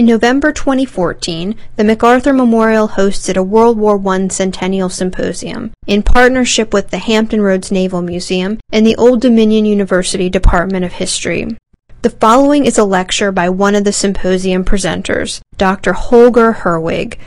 In 0.00 0.06
November 0.06 0.50
2014, 0.50 1.54
the 1.76 1.84
MacArthur 1.84 2.32
Memorial 2.32 2.88
hosted 2.88 3.36
a 3.36 3.42
World 3.42 3.76
War 3.76 4.00
I 4.08 4.28
Centennial 4.28 4.88
Symposium 4.88 5.72
in 5.86 6.02
partnership 6.02 6.72
with 6.72 6.88
the 6.88 6.96
Hampton 6.96 7.42
Roads 7.42 7.70
Naval 7.70 8.00
Museum 8.00 8.58
and 8.72 8.86
the 8.86 8.96
Old 8.96 9.20
Dominion 9.20 9.66
University 9.66 10.30
Department 10.30 10.86
of 10.86 10.92
History. 10.92 11.54
The 12.00 12.08
following 12.08 12.64
is 12.64 12.78
a 12.78 12.84
lecture 12.84 13.30
by 13.30 13.50
one 13.50 13.74
of 13.74 13.84
the 13.84 13.92
symposium 13.92 14.64
presenters, 14.64 15.42
Dr. 15.58 15.92
Holger 15.92 16.54
Herwig. 16.54 17.18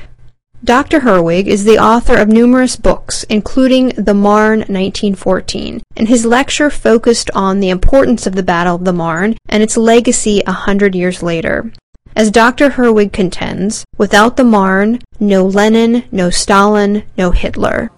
Dr. 0.64 1.02
Herwig 1.02 1.46
is 1.46 1.66
the 1.66 1.78
author 1.78 2.18
of 2.18 2.28
numerous 2.28 2.76
books, 2.76 3.22
including 3.26 3.90
The 3.90 4.16
Marne 4.16 4.62
1914, 4.62 5.84
and 5.96 6.08
his 6.08 6.26
lecture 6.26 6.72
focused 6.72 7.30
on 7.36 7.60
the 7.60 7.70
importance 7.70 8.26
of 8.26 8.34
the 8.34 8.42
Battle 8.42 8.78
of 8.78 8.84
the 8.84 8.94
Marne 8.94 9.36
and 9.48 9.62
its 9.62 9.78
legacy 9.78 10.42
a 10.48 10.54
hundred 10.54 10.96
years 10.96 11.22
later. 11.22 11.72
As 12.16 12.30
Dr. 12.30 12.72
Herwig 12.72 13.12
contends, 13.12 13.84
without 13.98 14.38
the 14.38 14.44
Marne, 14.44 15.00
no 15.20 15.46
Lenin, 15.46 16.04
no 16.12 16.30
Stalin, 16.30 17.04
no 17.18 17.32
Hitler. 17.32 17.90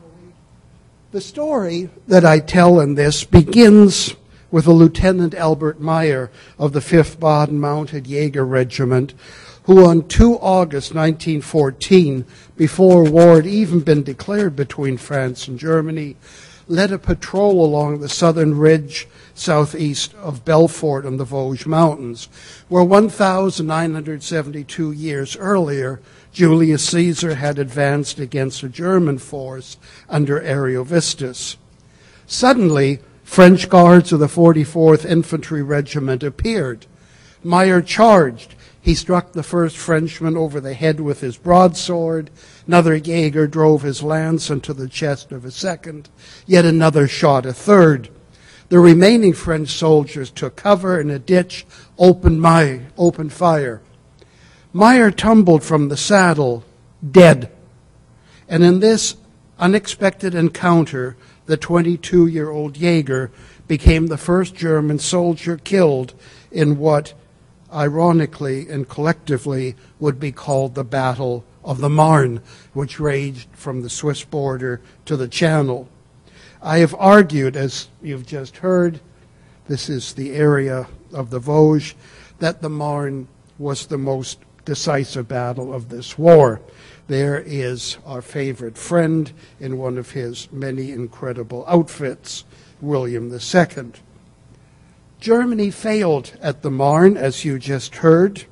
The 1.12 1.20
story 1.20 1.90
that 2.08 2.24
I 2.24 2.40
tell 2.40 2.80
in 2.80 2.96
this 2.96 3.26
begins 3.26 4.16
with 4.52 4.68
a 4.68 4.72
Lieutenant 4.72 5.36
Albert 5.36 5.82
Meyer 5.82 6.32
of 6.58 6.72
the 6.72 6.80
5th 6.80 7.20
Baden 7.20 7.60
Mounted 7.60 8.08
Jaeger 8.08 8.46
Regiment, 8.46 9.14
who 9.64 9.86
on 9.86 10.08
2 10.08 10.36
August 10.36 10.96
1914, 10.96 12.26
before 12.56 13.04
war 13.04 13.36
had 13.36 13.46
even 13.46 13.82
been 13.82 14.04
declared 14.04 14.56
between 14.56 14.96
France 14.96 15.50
and 15.50 15.60
Germany, 15.60 16.16
led 16.68 16.92
a 16.92 16.98
patrol 16.98 17.64
along 17.64 18.00
the 18.00 18.10
southern 18.10 18.58
ridge 18.58 19.08
southeast 19.34 20.14
of 20.16 20.46
Belfort 20.46 21.06
in 21.06 21.18
the 21.18 21.26
Vosges 21.26 21.66
Mountains, 21.66 22.30
where 22.70 22.84
1,972 22.84 24.92
years 24.92 25.36
earlier, 25.38 26.00
Julius 26.32 26.88
Caesar 26.90 27.36
had 27.36 27.60
advanced 27.60 28.20
against 28.20 28.64
a 28.64 28.70
German 28.70 29.18
force 29.18 29.78
under 30.10 30.40
Ariovistus. 30.40 31.58
Suddenly, 32.28 33.00
French 33.24 33.70
guards 33.70 34.14
of 34.14 34.20
the 34.20 34.28
44th 34.28 35.06
Infantry 35.06 35.62
Regiment 35.62 36.24
appeared. 36.24 36.86
Meyer 37.44 37.82
charged, 37.82 38.56
he 38.86 38.94
struck 38.94 39.32
the 39.32 39.44
first 39.44 39.78
Frenchman 39.78 40.38
over 40.38 40.60
the 40.60 40.76
head 40.76 41.00
with 41.00 41.22
his 41.22 41.38
broadsword. 41.38 42.30
Another 42.68 42.96
Jaeger 42.96 43.48
drove 43.48 43.84
his 43.84 44.02
lance 44.02 44.50
into 44.50 44.74
the 44.74 44.88
chest 44.88 45.32
of 45.32 45.46
a 45.46 45.52
second. 45.52 46.10
Yet 46.46 46.66
another 46.66 47.08
shot 47.08 47.46
a 47.46 47.54
third. 47.54 48.10
The 48.70 48.80
remaining 48.80 49.34
French 49.34 49.70
soldiers 49.70 50.32
took 50.32 50.56
cover 50.56 51.00
in 51.00 51.12
a 51.12 51.20
ditch, 51.20 51.66
opened, 52.00 52.42
my, 52.42 52.82
opened 52.98 53.32
fire. 53.32 53.82
Meyer 54.74 55.12
tumbled 55.12 55.64
from 55.64 55.90
the 55.90 55.98
saddle, 55.98 56.64
dead. 57.12 57.52
And 58.50 58.64
in 58.64 58.80
this 58.80 59.16
unexpected 59.60 60.34
encounter, 60.34 61.16
the 61.46 61.58
22 61.58 62.28
year 62.28 62.50
old 62.50 62.76
Jaeger 62.76 63.32
became 63.68 64.08
the 64.08 64.18
first 64.18 64.56
German 64.56 65.00
soldier 65.00 65.58
killed 65.58 66.14
in 66.52 66.78
what 66.78 67.14
ironically 67.72 68.68
and 68.70 68.90
collectively 68.90 69.76
would 70.00 70.20
be 70.20 70.32
called 70.32 70.74
the 70.76 70.84
Battle 70.84 71.44
of 71.66 71.80
the 71.82 71.90
Marne, 71.90 72.42
which 72.74 73.00
raged 73.00 73.50
from 73.52 73.82
the 73.82 73.90
Swiss 73.90 74.24
border 74.24 74.80
to 75.06 75.18
the 75.18 75.28
Channel. 75.28 75.90
I 76.62 76.78
have 76.78 76.96
argued, 76.98 77.58
as 77.58 77.90
you've 78.02 78.26
just 78.26 78.58
heard, 78.58 79.02
this 79.68 79.90
is 79.90 80.14
the 80.14 80.34
area 80.34 80.88
of 81.12 81.32
the 81.32 81.40
Vosges, 81.40 81.96
that 82.40 82.62
the 82.62 82.70
Marne 82.70 83.28
was 83.58 83.88
the 83.88 83.98
most 83.98 84.40
decisive 84.64 85.28
battle 85.28 85.74
of 85.74 85.90
this 85.90 86.18
war. 86.18 86.62
There 87.08 87.40
is 87.40 87.98
our 88.06 88.22
favorite 88.22 88.78
friend 88.78 89.32
in 89.60 89.78
one 89.78 89.98
of 89.98 90.12
his 90.12 90.52
many 90.52 90.92
incredible 90.92 91.66
outfits, 91.68 92.46
William 92.82 93.32
II. 93.32 93.92
Germany 95.20 95.72
failed 95.72 96.34
at 96.42 96.62
the 96.62 96.72
Marne, 96.72 97.18
as 97.18 97.46
you 97.46 97.58
just 97.58 97.98
heard, 97.98 98.46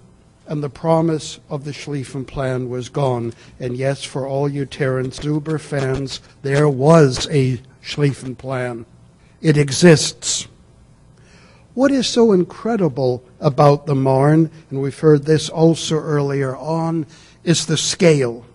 and 0.47 0.63
the 0.63 0.69
promise 0.69 1.39
of 1.49 1.63
the 1.63 1.71
Schlieffen 1.71 2.27
Plan 2.27 2.69
was 2.69 2.89
gone. 2.89 3.33
And 3.59 3.77
yes, 3.77 4.03
for 4.03 4.27
all 4.27 4.49
you 4.49 4.65
Terence 4.65 5.19
Zuber 5.19 5.59
fans, 5.59 6.21
there 6.41 6.69
was 6.69 7.27
a 7.31 7.61
Schlieffen 7.81 8.37
Plan. 8.37 8.85
It 9.41 9.57
exists. 9.57 10.47
What 11.73 11.91
is 11.91 12.07
so 12.07 12.31
incredible 12.31 13.23
about 13.39 13.85
the 13.85 13.95
Marne, 13.95 14.51
and 14.69 14.81
we've 14.81 14.99
heard 14.99 15.25
this 15.25 15.49
also 15.49 15.95
earlier 15.95 16.55
on, 16.55 17.07
is 17.43 17.65
the 17.65 17.77
scale. 17.77 18.45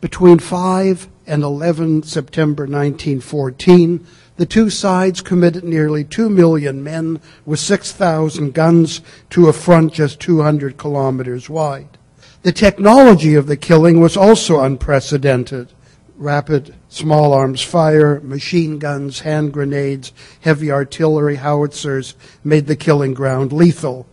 Between 0.00 0.38
5 0.38 1.08
and 1.26 1.42
11 1.42 2.02
September 2.02 2.64
1914, 2.64 4.06
the 4.40 4.46
two 4.46 4.70
sides 4.70 5.20
committed 5.20 5.64
nearly 5.64 6.02
2 6.02 6.30
million 6.30 6.82
men 6.82 7.20
with 7.44 7.60
6,000 7.60 8.54
guns 8.54 9.02
to 9.28 9.48
a 9.48 9.52
front 9.52 9.92
just 9.92 10.18
200 10.18 10.78
kilometers 10.78 11.50
wide. 11.50 11.98
The 12.40 12.50
technology 12.50 13.34
of 13.34 13.46
the 13.46 13.58
killing 13.58 14.00
was 14.00 14.16
also 14.16 14.60
unprecedented. 14.60 15.68
Rapid 16.16 16.74
small 16.88 17.34
arms 17.34 17.60
fire, 17.60 18.18
machine 18.20 18.78
guns, 18.78 19.20
hand 19.20 19.52
grenades, 19.52 20.10
heavy 20.40 20.70
artillery 20.70 21.36
howitzers 21.36 22.14
made 22.42 22.66
the 22.66 22.76
killing 22.76 23.12
ground 23.12 23.52
lethal. 23.52 24.06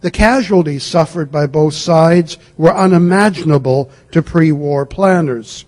The 0.00 0.10
casualties 0.10 0.82
suffered 0.82 1.30
by 1.30 1.46
both 1.46 1.74
sides 1.74 2.38
were 2.56 2.74
unimaginable 2.74 3.88
to 4.10 4.20
pre 4.20 4.50
war 4.50 4.84
planners. 4.84 5.64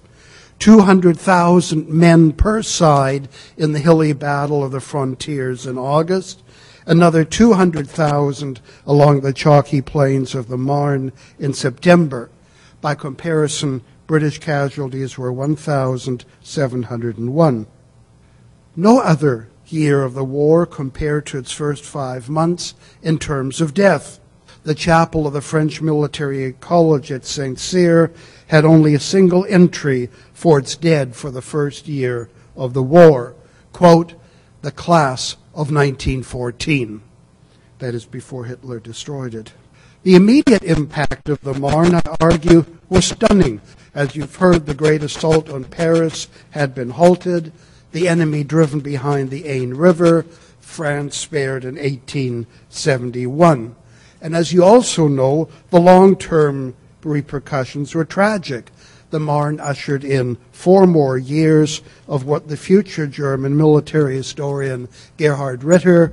200,000 0.59 1.89
men 1.89 2.33
per 2.33 2.63
side 2.63 3.29
in 3.57 3.73
the 3.73 3.79
hilly 3.79 4.13
battle 4.13 4.65
of 4.65 4.73
the 4.73 4.81
frontiers 4.81 5.67
in 5.67 5.79
August, 5.79 6.43
another 6.87 7.25
200,000 7.25 8.61
along 8.87 9.21
the 9.21 9.33
chalky 9.33 9.83
plains 9.83 10.35
of 10.35 10.49
the 10.49 10.57
Marne 10.57 11.13
in 11.39 11.53
September. 11.53 12.31
By 12.81 12.95
comparison, 12.95 13.83
British 14.07 14.39
casualties 14.39 15.19
were 15.19 15.33
1,701. 15.33 17.67
No 18.77 19.01
other 19.01 19.49
year 19.67 20.05
of 20.05 20.15
the 20.15 20.25
war 20.25 20.65
compared 20.67 21.27
to 21.27 21.39
its 21.39 21.51
first 21.51 21.85
five 21.85 22.29
months 22.29 22.75
in 23.03 23.19
terms 23.19 23.61
of 23.61 23.75
death. 23.75 24.21
The 24.67 24.75
chapel 24.75 25.29
of 25.29 25.33
the 25.33 25.41
French 25.41 25.81
Military 25.81 26.53
College 26.55 27.13
at 27.13 27.25
St. 27.25 27.57
Cyr 27.57 28.11
had 28.49 28.65
only 28.65 28.97
a 28.97 28.99
single 28.99 29.47
entry 29.49 30.11
for 30.33 30.59
its 30.59 30.75
dead 30.75 31.15
for 31.15 31.31
the 31.31 31.41
first 31.41 31.87
year 31.87 32.29
of 32.57 32.75
the 32.75 32.83
war. 32.83 33.37
Quote, 33.73 34.15
the 34.63 34.73
class 34.73 35.35
of 35.55 35.71
1914. 35.71 37.01
That 37.79 37.95
is 37.95 38.07
before 38.07 38.47
Hitler 38.47 38.81
destroyed 38.81 39.37
it. 39.37 39.53
The 40.03 40.17
immediate 40.17 40.65
impact 40.65 41.29
of 41.29 41.41
the 41.43 41.55
Marne, 41.55 41.95
I 41.95 42.03
argue, 42.21 42.67
was 42.89 43.05
stunning. 43.05 43.61
As 43.95 44.17
you've 44.17 44.35
heard, 44.35 44.67
the 44.67 44.75
great 44.75 45.05
assault 45.05 45.49
on 45.49 45.63
Paris 45.63 46.27
had 46.51 46.75
been 46.75 46.91
halted, 46.91 47.53
the 47.93 48.09
enemy 48.09 48.43
driven 48.43 48.81
behind 48.81 49.31
the 49.31 49.45
Aisne 49.45 49.79
River, 49.79 50.27
France 50.59 51.17
spared 51.17 51.65
in 51.65 51.77
1871. 51.77 53.77
And 54.27 54.35
as 54.35 54.53
you 54.53 54.65
also 54.65 55.07
know, 55.07 55.49
the 55.71 55.79
long 55.79 56.17
term 56.17 56.75
repercussions 57.05 57.95
were 57.95 58.05
tragic. 58.05 58.73
The 59.11 59.21
Marne 59.21 59.61
ushered 59.61 60.03
in 60.03 60.37
four 60.51 60.85
more 60.85 61.17
years 61.17 61.81
of 62.09 62.25
what 62.25 62.49
the 62.49 62.57
future 62.57 63.07
German 63.07 63.57
military 63.57 64.17
historian 64.17 64.89
Gerhard 65.17 65.63
Ritter, 65.63 66.13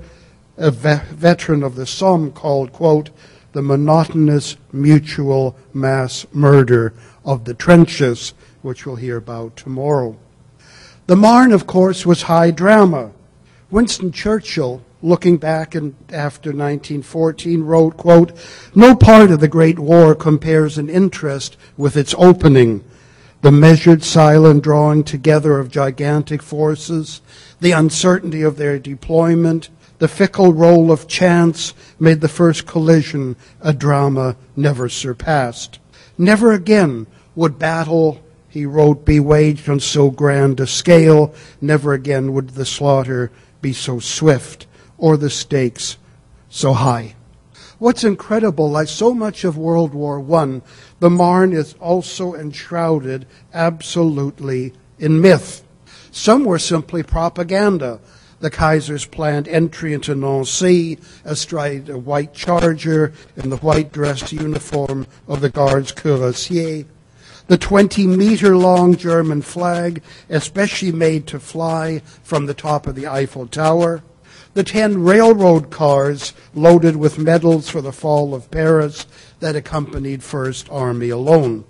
a 0.57 0.69
ve- 0.69 1.01
veteran 1.09 1.63
of 1.63 1.73
the 1.73 1.87
Somme, 1.87 2.31
called, 2.31 2.71
quote, 2.71 3.09
the 3.53 3.63
monotonous 3.63 4.57
mutual 4.71 5.55
mass 5.73 6.27
murder 6.31 6.93
of 7.25 7.45
the 7.45 7.55
trenches, 7.55 8.35
which 8.61 8.85
we'll 8.85 8.97
hear 8.97 9.17
about 9.17 9.57
tomorrow. 9.57 10.15
The 11.07 11.15
Marne, 11.15 11.51
of 11.51 11.65
course, 11.65 12.05
was 12.05 12.21
high 12.21 12.51
drama. 12.51 13.09
Winston 13.71 14.11
Churchill 14.11 14.83
looking 15.03 15.35
back 15.37 15.75
in, 15.75 15.95
after 16.11 16.49
1914, 16.49 17.61
wrote, 17.61 17.97
quote, 17.97 18.31
No 18.73 18.95
part 18.95 19.29
of 19.29 19.41
the 19.41 19.47
Great 19.49 19.77
War 19.77 20.15
compares 20.15 20.77
in 20.77 20.89
interest 20.89 21.57
with 21.77 21.97
its 21.97 22.15
opening. 22.17 22.83
The 23.41 23.51
measured, 23.51 24.03
silent 24.03 24.63
drawing 24.63 25.03
together 25.03 25.59
of 25.59 25.69
gigantic 25.69 26.41
forces, 26.41 27.21
the 27.59 27.73
uncertainty 27.73 28.41
of 28.41 28.55
their 28.55 28.79
deployment, 28.79 29.69
the 29.99 30.07
fickle 30.07 30.53
role 30.53 30.91
of 30.91 31.07
chance 31.07 31.73
made 31.99 32.21
the 32.21 32.29
first 32.29 32.65
collision 32.65 33.35
a 33.61 33.73
drama 33.73 34.37
never 34.55 34.87
surpassed. 34.87 35.79
Never 36.17 36.53
again 36.53 37.07
would 37.35 37.59
battle, 37.59 38.23
he 38.49 38.65
wrote, 38.65 39.03
be 39.03 39.19
waged 39.19 39.67
on 39.67 39.79
so 39.81 40.09
grand 40.09 40.59
a 40.59 40.67
scale. 40.67 41.33
Never 41.59 41.93
again 41.93 42.33
would 42.33 42.51
the 42.51 42.65
slaughter 42.65 43.31
be 43.61 43.73
so 43.73 43.99
swift 43.99 44.67
or 44.97 45.17
the 45.17 45.29
stakes 45.29 45.97
so 46.49 46.73
high. 46.73 47.15
What's 47.79 48.03
incredible, 48.03 48.69
like 48.69 48.87
so 48.87 49.13
much 49.13 49.43
of 49.43 49.57
World 49.57 49.93
War 49.93 50.23
I, 50.35 50.61
the 50.99 51.09
Marne 51.09 51.51
is 51.51 51.73
also 51.81 52.33
enshrouded 52.33 53.25
absolutely 53.53 54.73
in 54.99 55.19
myth. 55.19 55.63
Some 56.11 56.45
were 56.45 56.59
simply 56.59 57.03
propaganda. 57.03 57.99
The 58.39 58.51
Kaiser's 58.51 59.05
planned 59.05 59.47
entry 59.47 59.93
into 59.93 60.15
Nancy 60.15 60.99
astride 61.25 61.89
a 61.89 61.97
white 61.97 62.33
charger 62.33 63.11
in 63.35 63.49
the 63.49 63.57
white 63.57 63.91
dress 63.91 64.31
uniform 64.31 65.07
of 65.27 65.41
the 65.41 65.49
Guards 65.49 65.91
Cuirassiers. 65.91 66.85
The 67.47 67.57
20 67.57 68.07
meter 68.07 68.55
long 68.55 68.95
German 68.95 69.41
flag, 69.41 70.01
especially 70.29 70.93
made 70.93 71.27
to 71.27 71.39
fly 71.39 72.01
from 72.23 72.45
the 72.45 72.53
top 72.53 72.87
of 72.87 72.95
the 72.95 73.07
Eiffel 73.07 73.47
Tower 73.47 74.03
the 74.53 74.63
10 74.63 75.03
railroad 75.03 75.69
cars 75.71 76.33
loaded 76.53 76.95
with 76.95 77.17
medals 77.17 77.69
for 77.69 77.81
the 77.81 77.91
fall 77.91 78.35
of 78.35 78.51
Paris 78.51 79.05
that 79.39 79.55
accompanied 79.55 80.23
First 80.23 80.69
Army 80.69 81.09
alone. 81.09 81.65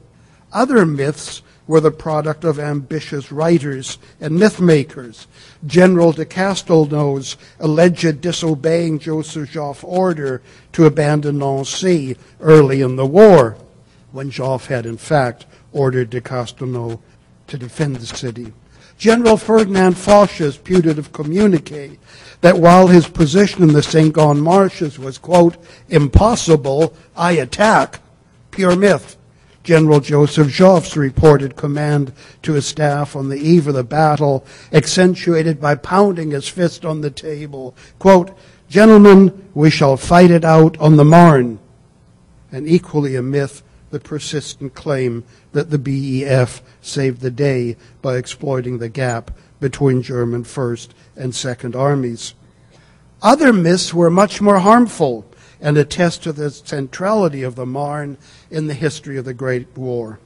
Other 0.51 0.85
myths 0.85 1.41
were 1.65 1.79
the 1.79 1.91
product 1.91 2.43
of 2.43 2.59
ambitious 2.59 3.31
writers 3.31 3.97
and 4.19 4.37
myth 4.37 4.59
makers. 4.59 5.27
General 5.65 6.11
de 6.11 6.25
Castelnau's 6.25 7.37
alleged 7.59 8.19
disobeying 8.19 8.99
Joseph 8.99 9.51
Joffre's 9.51 9.85
order 9.85 10.41
to 10.73 10.85
abandon 10.85 11.39
Nancy 11.39 12.17
early 12.41 12.81
in 12.81 12.97
the 12.97 13.05
war, 13.05 13.57
when 14.11 14.29
Joffre 14.29 14.67
had 14.67 14.85
in 14.85 14.97
fact 14.97 15.45
ordered 15.71 16.09
de 16.09 16.21
Castelnau 16.21 16.99
to 17.47 17.57
defend 17.57 17.95
the 17.95 18.05
city. 18.05 18.53
General 19.03 19.35
Ferdinand 19.35 19.97
Foch's 19.97 20.55
putative 20.55 21.11
communique 21.11 21.99
that 22.39 22.57
while 22.57 22.87
his 22.87 23.05
position 23.05 23.61
in 23.61 23.73
the 23.73 23.83
Saint-Gond 23.83 24.41
marshes 24.41 24.97
was, 24.97 25.17
quote, 25.17 25.57
impossible, 25.89 26.95
I 27.13 27.33
attack, 27.33 27.99
pure 28.49 28.77
myth. 28.77 29.17
General 29.61 29.99
Joseph 29.99 30.47
Joffre's 30.47 30.95
reported 30.95 31.57
command 31.57 32.13
to 32.43 32.53
his 32.53 32.65
staff 32.65 33.13
on 33.13 33.27
the 33.27 33.35
eve 33.35 33.67
of 33.67 33.73
the 33.73 33.83
battle, 33.83 34.45
accentuated 34.71 35.59
by 35.59 35.75
pounding 35.75 36.31
his 36.31 36.47
fist 36.47 36.85
on 36.85 37.01
the 37.01 37.11
table, 37.11 37.75
quote, 37.99 38.31
Gentlemen, 38.69 39.49
we 39.53 39.69
shall 39.69 39.97
fight 39.97 40.31
it 40.31 40.45
out 40.45 40.79
on 40.79 40.95
the 40.95 41.03
Marne. 41.03 41.59
And 42.53 42.69
equally 42.69 43.17
a 43.17 43.21
myth, 43.21 43.63
the 43.93 43.99
persistent 43.99 44.73
claim 44.73 45.23
that 45.51 45.69
the 45.69 45.77
BEF 45.77 46.63
saved 46.81 47.21
the 47.21 47.29
day 47.29 47.77
by 48.01 48.17
exploiting 48.17 48.79
the 48.79 48.89
gap 48.89 49.29
between 49.59 50.01
German 50.01 50.43
First 50.43 50.95
and 51.15 51.33
Second 51.33 51.75
Armies. 51.75 52.33
Other 53.21 53.53
myths 53.53 53.93
were 53.93 54.09
much 54.09 54.41
more 54.41 54.57
harmful 54.57 55.25
and 55.61 55.77
attest 55.77 56.23
to 56.23 56.33
the 56.33 56.49
centrality 56.49 57.43
of 57.43 57.53
the 57.53 57.67
Marne 57.67 58.17
in 58.49 58.65
the 58.65 58.73
history 58.73 59.15
of 59.15 59.25
the 59.25 59.33
Great 59.35 59.67
War. 59.77 60.17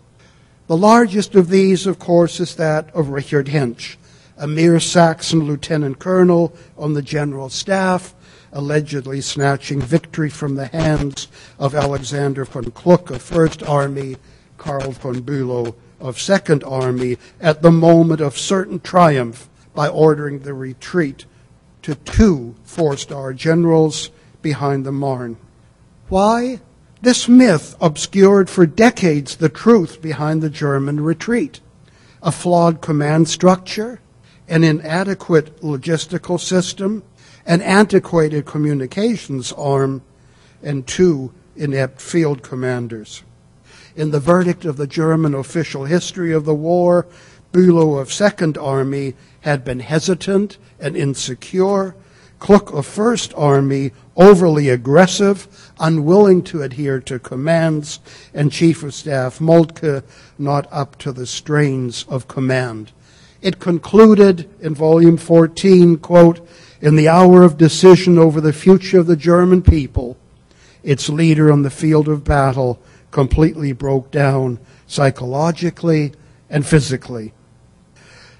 The 0.67 0.77
largest 0.77 1.35
of 1.35 1.49
these, 1.49 1.85
of 1.85 1.99
course, 1.99 2.39
is 2.39 2.55
that 2.55 2.89
of 2.95 3.09
Richard 3.09 3.47
Hentsch, 3.47 3.97
a 4.37 4.47
mere 4.47 4.79
Saxon 4.79 5.43
lieutenant 5.43 5.99
colonel 5.99 6.55
on 6.77 6.93
the 6.93 7.01
general 7.01 7.49
staff, 7.49 8.15
allegedly 8.57 9.21
snatching 9.21 9.79
victory 9.79 10.31
from 10.31 10.55
the 10.55 10.65
hands 10.65 11.27
of 11.59 11.75
Alexander 11.75 12.43
von 12.43 12.71
Kluck 12.71 13.11
of 13.11 13.21
First 13.21 13.61
Army, 13.61 14.15
Karl 14.57 14.93
von 14.93 15.21
Bülow 15.21 15.75
of 15.99 16.19
Second 16.19 16.63
Army 16.63 17.19
at 17.39 17.61
the 17.61 17.71
moment 17.71 18.19
of 18.19 18.35
certain 18.35 18.79
triumph 18.79 19.47
by 19.75 19.87
ordering 19.87 20.39
the 20.39 20.55
retreat 20.55 21.25
to 21.83 21.93
two 21.93 22.55
four 22.63 22.97
star 22.97 23.31
generals 23.31 24.09
behind 24.41 24.87
the 24.87 24.91
Marne. 24.91 25.37
Why? 26.09 26.59
This 26.99 27.27
myth 27.27 27.75
obscured 27.79 28.49
for 28.49 28.65
decades 28.65 29.35
the 29.35 29.49
truth 29.49 30.01
behind 30.01 30.41
the 30.41 30.49
German 30.49 31.01
retreat. 31.01 31.59
A 32.23 32.31
flawed 32.31 32.81
command 32.81 33.29
structure, 33.29 33.99
an 34.47 34.63
inadequate 34.63 35.61
logistical 35.61 36.39
system, 36.39 37.03
an 37.47 37.61
antiquated 37.61 38.45
communications 38.45 39.51
arm, 39.53 40.03
and 40.61 40.85
two 40.85 41.33
inept 41.55 42.01
field 42.01 42.43
commanders. 42.43 43.23
In 43.95 44.11
the 44.11 44.19
verdict 44.19 44.65
of 44.65 44.77
the 44.77 44.85
German 44.85 45.33
official 45.33 45.85
history 45.85 46.33
of 46.33 46.45
the 46.45 46.53
war, 46.53 47.07
Bülow 47.53 47.99
of 47.99 48.11
Second 48.11 48.57
Army 48.57 49.15
had 49.41 49.63
been 49.63 49.79
hesitant 49.79 50.57
and 50.79 50.95
insecure, 50.95 51.95
Kluck 52.39 52.71
of 52.73 52.85
First 52.85 53.33
Army 53.35 53.91
overly 54.15 54.69
aggressive, 54.69 55.71
unwilling 55.79 56.43
to 56.43 56.61
adhere 56.61 56.99
to 56.99 57.17
commands, 57.17 57.99
and 58.33 58.51
Chief 58.51 58.83
of 58.83 58.93
Staff 58.93 59.39
Moltke 59.39 60.03
not 60.37 60.67
up 60.71 60.97
to 60.99 61.11
the 61.11 61.25
strains 61.25 62.05
of 62.09 62.27
command. 62.27 62.91
It 63.41 63.59
concluded 63.59 64.49
in 64.59 64.75
volume 64.75 65.17
14, 65.17 65.97
quote, 65.97 66.47
in 66.81 66.95
the 66.95 67.07
hour 67.07 67.43
of 67.43 67.57
decision 67.57 68.17
over 68.17 68.39
the 68.39 68.53
future 68.53 68.99
of 68.99 69.07
the 69.07 69.15
German 69.15 69.61
people, 69.61 70.17
its 70.83 71.09
leader 71.09 71.51
on 71.51 71.63
the 71.63 71.69
field 71.69 72.07
of 72.07 72.23
battle 72.23 72.79
completely 73.11 73.71
broke 73.71 74.11
down 74.11 74.59
psychologically 74.85 76.13
and 76.49 76.65
physically. 76.65 77.33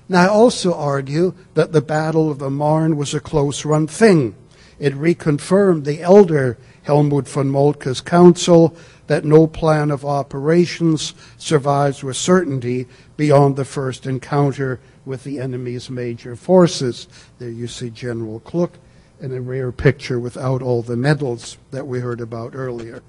Now, 0.09 0.23
I 0.23 0.27
also 0.27 0.73
argue 0.73 1.33
that 1.55 1.73
the 1.73 1.81
Battle 1.81 2.31
of 2.31 2.39
the 2.39 2.49
Marne 2.49 2.95
was 2.95 3.13
a 3.13 3.19
close 3.19 3.65
run 3.65 3.87
thing. 3.87 4.35
It 4.79 4.93
reconfirmed 4.93 5.83
the 5.83 6.01
elder 6.01 6.57
Helmut 6.83 7.27
von 7.27 7.49
Moltke's 7.49 7.99
counsel 7.99 8.75
that 9.07 9.25
no 9.25 9.47
plan 9.47 9.91
of 9.91 10.05
operations 10.05 11.13
survives 11.37 12.03
with 12.03 12.15
certainty 12.15 12.87
beyond 13.17 13.55
the 13.55 13.65
first 13.65 14.05
encounter 14.05 14.79
with 15.07 15.24
the 15.24 15.39
enemy's 15.39 15.89
major 15.89 16.36
forces. 16.36 17.07
There 17.39 17.50
you 17.50 17.68
see 17.68 17.89
General 17.89 18.39
Kluck 18.42 18.74
in 19.19 19.31
a 19.31 19.42
rare 19.42 19.71
picture 19.71 20.19
without 20.19 20.62
all 20.62 20.81
the 20.81 20.98
medals 20.98 21.57
that 21.71 21.88
we 21.88 22.00
heard 22.00 22.21
about 22.21 22.54
earlier. 22.54 23.01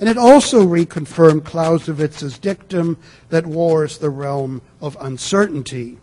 And 0.00 0.08
it 0.08 0.16
also 0.16 0.64
reconfirmed 0.64 1.42
Clausewitz's 1.42 2.38
dictum 2.38 2.96
that 3.30 3.46
war 3.46 3.84
is 3.84 3.98
the 3.98 4.10
realm 4.10 4.62
of 4.80 4.96
uncertainty. 5.00 5.98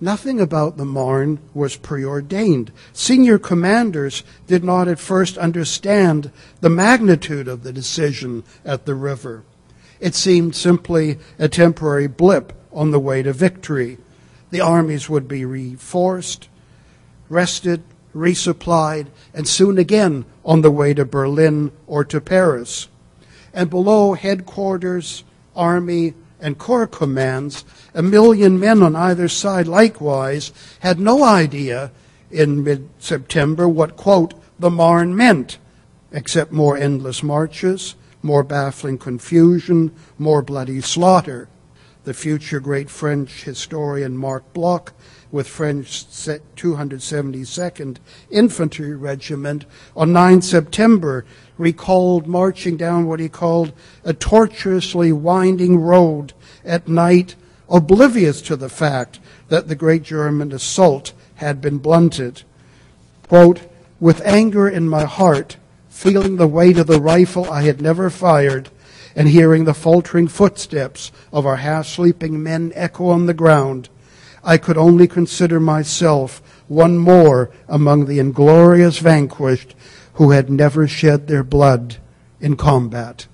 Nothing 0.00 0.40
about 0.40 0.76
the 0.76 0.84
Marne 0.84 1.38
was 1.54 1.76
preordained. 1.76 2.72
Senior 2.92 3.38
commanders 3.38 4.24
did 4.48 4.64
not 4.64 4.88
at 4.88 4.98
first 4.98 5.38
understand 5.38 6.32
the 6.60 6.68
magnitude 6.68 7.46
of 7.46 7.62
the 7.62 7.72
decision 7.72 8.42
at 8.64 8.84
the 8.84 8.96
river. 8.96 9.44
It 10.00 10.16
seemed 10.16 10.56
simply 10.56 11.18
a 11.38 11.48
temporary 11.48 12.08
blip 12.08 12.52
on 12.72 12.90
the 12.90 13.00
way 13.00 13.22
to 13.22 13.32
victory. 13.32 13.98
The 14.54 14.60
armies 14.60 15.10
would 15.10 15.26
be 15.26 15.44
reinforced, 15.44 16.48
rested, 17.28 17.82
resupplied, 18.14 19.08
and 19.34 19.48
soon 19.48 19.78
again 19.78 20.26
on 20.44 20.60
the 20.60 20.70
way 20.70 20.94
to 20.94 21.04
Berlin 21.04 21.72
or 21.88 22.04
to 22.04 22.20
Paris 22.20 22.86
and 23.52 23.68
below 23.68 24.12
headquarters, 24.14 25.24
army, 25.56 26.14
and 26.40 26.56
corps 26.56 26.86
commands, 26.86 27.64
a 27.94 28.00
million 28.00 28.60
men 28.60 28.80
on 28.80 28.94
either 28.94 29.26
side 29.26 29.66
likewise 29.66 30.52
had 30.78 31.00
no 31.00 31.24
idea 31.24 31.90
in 32.30 32.62
mid 32.62 32.88
September 33.00 33.68
what, 33.68 33.96
quote, 33.96 34.34
the 34.60 34.70
Marne 34.70 35.16
meant, 35.16 35.58
except 36.12 36.52
more 36.52 36.76
endless 36.76 37.24
marches, 37.24 37.96
more 38.22 38.44
baffling 38.44 38.98
confusion, 38.98 39.92
more 40.16 40.42
bloody 40.42 40.80
slaughter. 40.80 41.48
The 42.04 42.12
future 42.12 42.60
great 42.60 42.90
French 42.90 43.44
historian 43.44 44.14
Marc 44.18 44.52
Bloch 44.52 44.92
with 45.32 45.48
French 45.48 46.04
272nd 46.06 47.96
Infantry 48.30 48.94
Regiment 48.94 49.64
on 49.96 50.12
9 50.12 50.42
September 50.42 51.24
recalled 51.56 52.26
marching 52.26 52.76
down 52.76 53.06
what 53.06 53.20
he 53.20 53.30
called 53.30 53.72
a 54.04 54.12
tortuously 54.12 55.12
winding 55.12 55.80
road 55.80 56.34
at 56.62 56.88
night, 56.88 57.36
oblivious 57.70 58.42
to 58.42 58.54
the 58.54 58.68
fact 58.68 59.18
that 59.48 59.68
the 59.68 59.74
great 59.74 60.02
German 60.02 60.52
assault 60.52 61.14
had 61.36 61.62
been 61.62 61.78
blunted. 61.78 62.42
Quote, 63.28 63.62
with 63.98 64.20
anger 64.26 64.68
in 64.68 64.86
my 64.90 65.04
heart, 65.04 65.56
feeling 65.88 66.36
the 66.36 66.46
weight 66.46 66.76
of 66.76 66.86
the 66.86 67.00
rifle 67.00 67.50
I 67.50 67.62
had 67.62 67.80
never 67.80 68.10
fired, 68.10 68.68
and 69.16 69.28
hearing 69.28 69.64
the 69.64 69.74
faltering 69.74 70.28
footsteps 70.28 71.12
of 71.32 71.46
our 71.46 71.56
half 71.56 71.86
sleeping 71.86 72.42
men 72.42 72.72
echo 72.74 73.08
on 73.08 73.26
the 73.26 73.34
ground, 73.34 73.88
I 74.42 74.58
could 74.58 74.76
only 74.76 75.06
consider 75.06 75.58
myself 75.60 76.42
one 76.68 76.98
more 76.98 77.50
among 77.68 78.06
the 78.06 78.18
inglorious 78.18 78.98
vanquished 78.98 79.74
who 80.14 80.30
had 80.30 80.50
never 80.50 80.86
shed 80.86 81.26
their 81.26 81.42
blood 81.42 81.96
in 82.40 82.56
combat. 82.56 83.26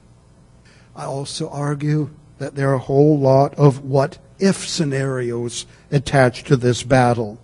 I 0.95 1.05
also 1.05 1.49
argue 1.51 2.11
that 2.39 2.55
there 2.55 2.71
are 2.71 2.75
a 2.75 2.79
whole 2.79 3.19
lot 3.19 3.55
of 3.55 3.85
what 3.85 4.19
if 4.39 4.69
scenarios 4.69 5.67
attached 5.91 6.47
to 6.47 6.57
this 6.57 6.83
battle. 6.83 7.39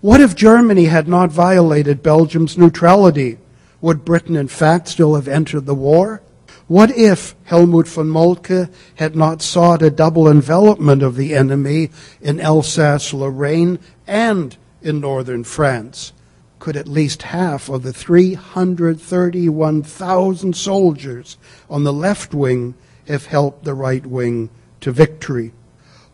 What 0.00 0.20
if 0.20 0.36
Germany 0.36 0.84
had 0.84 1.08
not 1.08 1.30
violated 1.30 2.02
Belgium's 2.02 2.56
neutrality? 2.56 3.38
Would 3.80 4.04
Britain, 4.04 4.36
in 4.36 4.48
fact, 4.48 4.88
still 4.88 5.14
have 5.14 5.26
entered 5.26 5.66
the 5.66 5.74
war? 5.74 6.22
What 6.68 6.90
if 6.90 7.36
Helmut 7.44 7.86
von 7.86 8.08
Moltke 8.08 8.68
had 8.96 9.14
not 9.14 9.40
sought 9.40 9.82
a 9.82 9.90
double 9.90 10.28
envelopment 10.28 11.00
of 11.00 11.14
the 11.14 11.32
enemy 11.32 11.90
in 12.20 12.40
Alsace 12.40 13.14
Lorraine 13.14 13.78
and 14.04 14.56
in 14.82 14.98
northern 14.98 15.44
France? 15.44 16.12
Could 16.58 16.76
at 16.76 16.88
least 16.88 17.22
half 17.22 17.68
of 17.68 17.84
the 17.84 17.92
331,000 17.92 20.56
soldiers 20.56 21.38
on 21.70 21.84
the 21.84 21.92
left 21.92 22.34
wing 22.34 22.74
have 23.06 23.26
helped 23.26 23.62
the 23.62 23.74
right 23.74 24.04
wing 24.04 24.50
to 24.80 24.90
victory? 24.90 25.52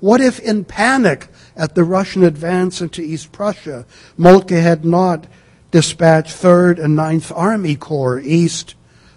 What 0.01 0.21
if, 0.21 0.39
in 0.39 0.67
panic 0.67 1.29
at 1.57 1.75
the 1.75 1.85
Russian 1.85 2.25
advance 2.25 2.83
into 2.83 3.01
East 3.01 3.33
Prussia, 3.33 3.87
Moltke 4.19 4.61
had 4.61 4.85
not 4.85 5.27
dispatched 5.71 6.37
3rd 6.37 6.79
and 6.79 6.99
9th 6.99 7.33
Army 7.35 7.75
Corps 7.75 8.21
east? 8.21 8.75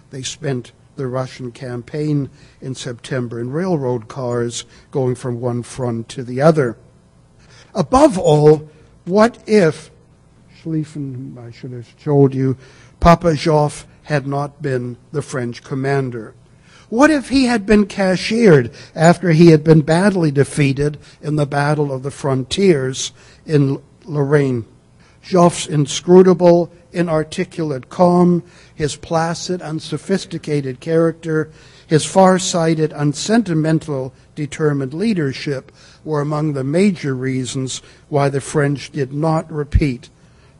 They 0.08 0.22
spent 0.22 0.72
the 0.96 1.06
Russian 1.06 1.52
campaign 1.52 2.30
in 2.60 2.74
September 2.74 3.40
in 3.40 3.50
railroad 3.50 4.08
cars 4.08 4.64
going 4.90 5.14
from 5.14 5.40
one 5.40 5.62
front 5.62 6.08
to 6.10 6.24
the 6.24 6.40
other. 6.40 6.76
Above 7.74 8.18
all, 8.18 8.68
what 9.04 9.38
if 9.46 9.90
Schlieffen, 10.62 11.38
I 11.38 11.50
should 11.52 11.72
have 11.72 11.96
told 12.02 12.34
you, 12.34 12.56
Papa 12.98 13.32
Joffre 13.34 13.84
had 14.04 14.26
not 14.26 14.62
been 14.62 14.96
the 15.12 15.22
French 15.22 15.62
commander? 15.62 16.34
What 16.88 17.10
if 17.10 17.28
he 17.28 17.44
had 17.44 17.66
been 17.66 17.86
cashiered 17.86 18.70
after 18.94 19.30
he 19.30 19.50
had 19.50 19.64
been 19.64 19.82
badly 19.82 20.30
defeated 20.30 20.98
in 21.20 21.36
the 21.36 21.46
Battle 21.46 21.92
of 21.92 22.02
the 22.02 22.10
Frontiers 22.10 23.12
in 23.44 23.82
Lorraine? 24.04 24.64
Joffre's 25.22 25.66
inscrutable, 25.66 26.70
inarticulate 26.96 27.88
calm, 27.88 28.42
his 28.74 28.96
placid, 28.96 29.62
unsophisticated 29.62 30.80
character, 30.80 31.50
his 31.86 32.04
far-sighted, 32.04 32.92
unsentimental, 32.92 34.12
determined 34.34 34.92
leadership 34.92 35.70
were 36.04 36.20
among 36.20 36.52
the 36.52 36.64
major 36.64 37.14
reasons 37.14 37.80
why 38.08 38.28
the 38.28 38.40
French 38.40 38.90
did 38.90 39.12
not 39.12 39.50
repeat 39.50 40.08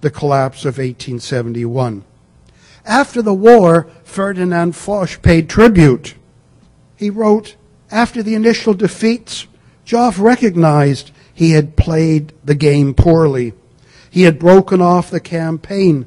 the 0.00 0.10
collapse 0.10 0.60
of 0.60 0.78
1871. 0.78 2.04
After 2.84 3.22
the 3.22 3.34
war, 3.34 3.88
Ferdinand 4.04 4.76
Foch 4.76 5.20
paid 5.22 5.48
tribute. 5.48 6.14
He 6.96 7.10
wrote, 7.10 7.56
after 7.90 8.22
the 8.22 8.34
initial 8.34 8.74
defeats, 8.74 9.46
Joffre 9.84 10.22
recognized 10.22 11.10
he 11.34 11.52
had 11.52 11.76
played 11.76 12.32
the 12.44 12.54
game 12.54 12.94
poorly. 12.94 13.52
He 14.10 14.22
had 14.22 14.38
broken 14.38 14.80
off 14.80 15.10
the 15.10 15.20
campaign 15.20 16.06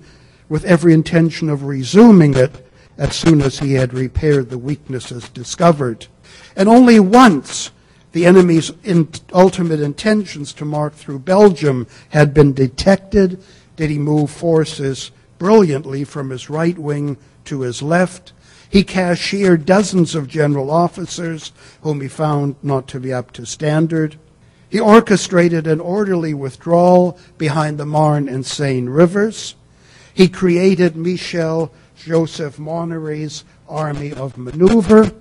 with 0.50 0.66
every 0.66 0.94
intention 0.94 1.50
of 1.50 1.64
resuming 1.64 2.36
it 2.36 2.66
as 2.98 3.16
soon 3.16 3.42
as 3.42 3.60
he 3.60 3.74
had 3.74 3.94
repaired 3.94 4.50
the 4.50 4.58
weaknesses 4.58 5.30
discovered. 5.30 6.08
And 6.56 6.68
only 6.68 7.00
once 7.00 7.72
the 8.12 8.26
enemy's 8.26 8.72
in 8.84 9.08
ultimate 9.34 9.80
intentions 9.80 10.52
to 10.54 10.66
march 10.66 10.94
through 10.94 11.20
Belgium 11.20 11.88
had 12.10 12.34
been 12.34 12.54
detected 12.54 13.42
did 13.76 13.90
he 13.90 14.00
move 14.00 14.30
forces 14.30 15.12
brilliantly 15.38 16.04
from 16.04 16.32
his 16.32 16.50
right 16.50 16.78
wing 16.78 17.18
to 17.46 17.62
his 17.62 17.82
left. 17.82 18.34
He 18.70 18.84
cashiered 18.84 19.66
dozens 19.66 20.16
of 20.16 20.28
general 20.28 20.70
officers 20.70 21.52
whom 21.82 22.02
he 22.02 22.08
found 22.08 22.56
not 22.62 22.88
to 22.90 23.00
be 23.00 23.14
up 23.14 23.32
to 23.34 23.46
standard. 23.46 24.18
He 24.70 24.80
orchestrated 24.80 25.66
an 25.66 25.80
orderly 25.80 26.34
withdrawal 26.34 27.18
behind 27.38 27.78
the 27.78 27.86
Marne 27.86 28.28
and 28.28 28.46
Seine 28.46 28.90
rivers. 28.90 29.56
He 30.20 30.28
created 30.28 30.98
Michel 30.98 31.72
Joseph 31.96 32.60
Maunoury's 32.60 33.46
Army 33.70 34.12
of 34.12 34.38
Maneuver 34.38 35.14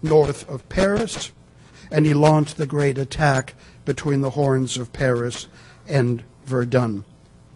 north 0.00 0.48
of 0.48 0.68
Paris, 0.68 1.32
and 1.90 2.06
he 2.06 2.14
launched 2.14 2.56
the 2.56 2.64
great 2.64 2.96
attack 2.96 3.54
between 3.84 4.20
the 4.20 4.30
horns 4.30 4.76
of 4.76 4.92
Paris 4.92 5.48
and 5.88 6.22
Verdun. 6.46 7.04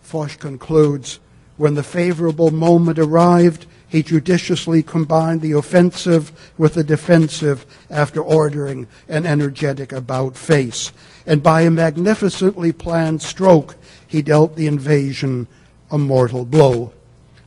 Foch 0.00 0.40
concludes 0.40 1.20
when 1.56 1.74
the 1.74 1.84
favorable 1.84 2.50
moment 2.50 2.98
arrived, 2.98 3.66
he 3.86 4.02
judiciously 4.02 4.82
combined 4.82 5.40
the 5.40 5.52
offensive 5.52 6.52
with 6.58 6.74
the 6.74 6.82
defensive 6.82 7.64
after 7.88 8.20
ordering 8.20 8.88
an 9.08 9.24
energetic 9.24 9.92
about 9.92 10.36
face 10.36 10.90
and 11.28 11.42
by 11.42 11.60
a 11.60 11.70
magnificently 11.70 12.72
planned 12.72 13.20
stroke, 13.20 13.76
he 14.06 14.22
dealt 14.22 14.56
the 14.56 14.66
invasion 14.66 15.46
a 15.90 15.98
mortal 15.98 16.44
blow. 16.44 16.92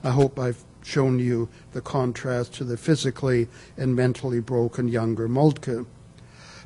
I 0.03 0.11
hope 0.11 0.39
I've 0.39 0.63
shown 0.83 1.19
you 1.19 1.49
the 1.73 1.81
contrast 1.81 2.53
to 2.55 2.63
the 2.63 2.77
physically 2.77 3.47
and 3.77 3.95
mentally 3.95 4.39
broken 4.39 4.87
younger 4.87 5.27
Moltke. 5.27 5.85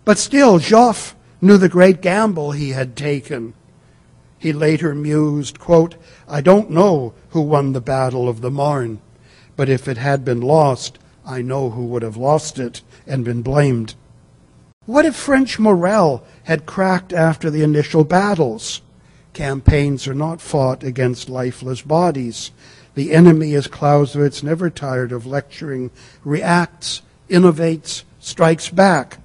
But 0.05 0.17
still, 0.17 0.59
Joffre 0.59 1.15
knew 1.41 1.57
the 1.57 1.69
great 1.69 2.01
gamble 2.01 2.51
he 2.51 2.69
had 2.69 2.95
taken. 2.95 3.53
He 4.37 4.53
later 4.53 4.95
mused, 4.95 5.59
quote, 5.59 5.95
I 6.27 6.41
don't 6.41 6.69
know 6.69 7.13
who 7.29 7.41
won 7.41 7.73
the 7.73 7.81
Battle 7.81 8.29
of 8.29 8.41
the 8.41 8.51
Marne, 8.51 9.01
but 9.55 9.69
if 9.69 9.87
it 9.87 9.97
had 9.97 10.23
been 10.23 10.41
lost, 10.41 10.99
I 11.25 11.41
know 11.41 11.71
who 11.71 11.85
would 11.85 12.03
have 12.03 12.17
lost 12.17 12.59
it 12.59 12.81
and 13.07 13.25
been 13.25 13.41
blamed. 13.41 13.95
What 14.85 15.05
if 15.05 15.15
French 15.15 15.57
morale 15.57 16.23
had 16.43 16.67
cracked 16.67 17.11
after 17.11 17.49
the 17.49 17.63
initial 17.63 18.03
battles? 18.03 18.81
Campaigns 19.35 20.07
are 20.07 20.13
not 20.13 20.39
fought 20.39 20.81
against 20.81 21.27
lifeless 21.27 21.81
bodies. 21.81 22.51
The 22.93 23.11
enemy, 23.11 23.53
as 23.53 23.67
Clausewitz, 23.67 24.41
never 24.41 24.69
tired 24.69 25.11
of 25.11 25.25
lecturing, 25.25 25.91
reacts, 26.23 27.01
innovates, 27.29 28.03
strikes 28.17 28.69
back. 28.69 29.17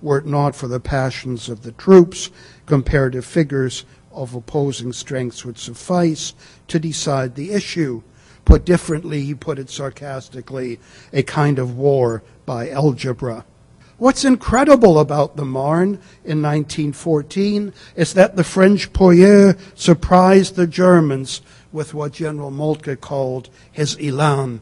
Were 0.00 0.18
it 0.18 0.26
not 0.26 0.54
for 0.54 0.68
the 0.68 0.78
passions 0.78 1.48
of 1.48 1.64
the 1.64 1.72
troops, 1.72 2.30
comparative 2.66 3.24
figures 3.24 3.84
of 4.12 4.36
opposing 4.36 4.92
strengths 4.92 5.44
would 5.44 5.58
suffice 5.58 6.32
to 6.68 6.78
decide 6.78 7.34
the 7.34 7.50
issue. 7.50 8.02
Put 8.44 8.64
differently, 8.64 9.22
he 9.22 9.34
put 9.34 9.58
it 9.58 9.68
sarcastically, 9.68 10.78
a 11.12 11.24
kind 11.24 11.58
of 11.58 11.76
war 11.76 12.22
by 12.46 12.70
algebra. 12.70 13.44
What's 14.04 14.26
incredible 14.26 14.98
about 14.98 15.36
the 15.36 15.46
Marne 15.46 15.98
in 16.26 16.42
1914 16.42 17.72
is 17.96 18.12
that 18.12 18.36
the 18.36 18.44
French 18.44 18.92
poilu 18.92 19.58
surprised 19.74 20.56
the 20.56 20.66
Germans 20.66 21.40
with 21.72 21.94
what 21.94 22.12
General 22.12 22.50
Moltke 22.50 23.00
called 23.00 23.48
his 23.72 23.98
elan. 23.98 24.60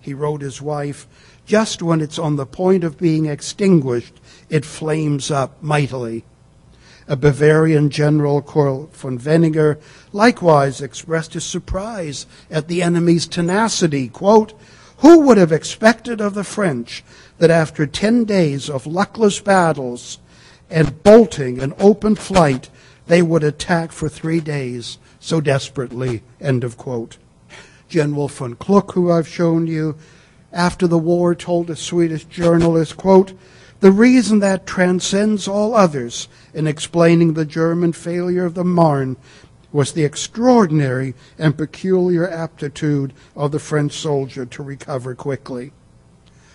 He 0.00 0.14
wrote 0.14 0.40
his 0.40 0.62
wife, 0.62 1.06
just 1.44 1.82
when 1.82 2.00
it's 2.00 2.18
on 2.18 2.36
the 2.36 2.46
point 2.46 2.82
of 2.82 2.96
being 2.96 3.26
extinguished, 3.26 4.14
it 4.48 4.64
flames 4.64 5.30
up 5.30 5.62
mightily. 5.62 6.24
A 7.06 7.16
Bavarian 7.16 7.90
general, 7.90 8.40
Karl 8.40 8.88
von 8.94 9.18
Wenninger, 9.18 9.78
likewise 10.10 10.80
expressed 10.80 11.34
his 11.34 11.44
surprise 11.44 12.24
at 12.50 12.66
the 12.66 12.80
enemy's 12.80 13.26
tenacity. 13.26 14.08
Quote, 14.08 14.54
Who 15.00 15.20
would 15.20 15.38
have 15.38 15.52
expected 15.52 16.20
of 16.20 16.34
the 16.34 16.44
French 16.44 17.02
that 17.38 17.50
after 17.50 17.86
10 17.86 18.24
days 18.24 18.68
of 18.68 18.86
luckless 18.86 19.40
battles 19.40 20.18
and 20.68 21.02
bolting 21.02 21.60
and 21.60 21.74
open 21.78 22.14
flight, 22.14 22.68
they 23.06 23.22
would 23.22 23.42
attack 23.42 23.92
for 23.92 24.08
three 24.08 24.40
days 24.40 24.98
so 25.18 25.40
desperately. 25.40 26.22
End 26.40 26.64
of 26.64 26.76
quote. 26.76 27.16
General 27.88 28.28
von 28.28 28.54
Kluck, 28.54 28.92
who 28.92 29.10
I've 29.10 29.26
shown 29.26 29.66
you, 29.66 29.96
after 30.52 30.86
the 30.86 30.98
war 30.98 31.34
told 31.34 31.70
a 31.70 31.76
Swedish 31.76 32.24
journalist, 32.24 32.96
quote, 32.96 33.32
the 33.80 33.92
reason 33.92 34.40
that 34.40 34.66
transcends 34.66 35.48
all 35.48 35.74
others 35.74 36.28
in 36.52 36.66
explaining 36.66 37.32
the 37.32 37.46
German 37.46 37.94
failure 37.94 38.44
of 38.44 38.54
the 38.54 38.64
Marne 38.64 39.16
was 39.72 39.92
the 39.92 40.04
extraordinary 40.04 41.14
and 41.38 41.56
peculiar 41.56 42.28
aptitude 42.28 43.12
of 43.36 43.52
the 43.52 43.58
French 43.58 43.92
soldier 43.92 44.44
to 44.44 44.62
recover 44.62 45.14
quickly. 45.14 45.72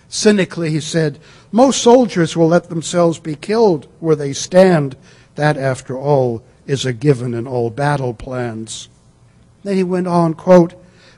Cynically, 0.08 0.70
he 0.70 0.80
said, 0.80 1.18
Most 1.50 1.82
soldiers 1.82 2.36
will 2.36 2.48
let 2.48 2.68
themselves 2.68 3.18
be 3.18 3.34
killed 3.34 3.88
where 4.00 4.16
they 4.16 4.32
stand. 4.32 4.96
That, 5.34 5.56
after 5.56 5.98
all, 5.98 6.42
is 6.66 6.84
a 6.84 6.92
given 6.92 7.34
in 7.34 7.46
all 7.46 7.70
battle 7.70 8.14
plans. 8.14 8.88
Then 9.62 9.76
he 9.76 9.82
went 9.82 10.06
on, 10.06 10.34
quote, 10.34 10.74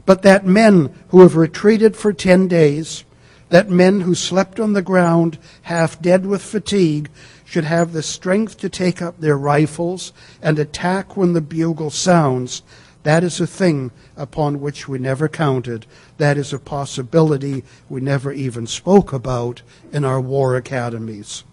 But 0.06 0.22
that 0.22 0.46
men 0.46 0.94
who 1.08 1.20
have 1.20 1.36
retreated 1.36 1.96
for 1.96 2.12
ten 2.12 2.48
days, 2.48 3.04
that 3.50 3.70
men 3.70 4.02
who 4.02 4.14
slept 4.14 4.58
on 4.58 4.72
the 4.72 4.82
ground, 4.82 5.38
half 5.62 6.00
dead 6.00 6.26
with 6.26 6.42
fatigue, 6.42 7.10
should 7.48 7.64
have 7.64 7.94
the 7.94 8.02
strength 8.02 8.58
to 8.58 8.68
take 8.68 9.00
up 9.00 9.18
their 9.18 9.38
rifles 9.38 10.12
and 10.42 10.58
attack 10.58 11.16
when 11.16 11.32
the 11.32 11.40
bugle 11.40 11.88
sounds, 11.88 12.60
that 13.04 13.24
is 13.24 13.40
a 13.40 13.46
thing 13.46 13.90
upon 14.18 14.60
which 14.60 14.86
we 14.86 14.98
never 14.98 15.30
counted. 15.30 15.86
That 16.18 16.36
is 16.36 16.52
a 16.52 16.58
possibility 16.58 17.64
we 17.88 18.02
never 18.02 18.32
even 18.32 18.66
spoke 18.66 19.14
about 19.14 19.62
in 19.90 20.04
our 20.04 20.20
war 20.20 20.56
academies. 20.56 21.44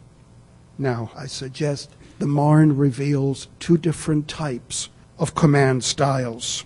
Now, 0.77 1.11
I 1.15 1.27
suggest 1.27 1.91
the 2.19 2.27
Marne 2.27 2.75
reveals 2.75 3.47
two 3.61 3.77
different 3.77 4.27
types 4.27 4.89
of 5.17 5.33
command 5.33 5.85
styles. 5.85 6.65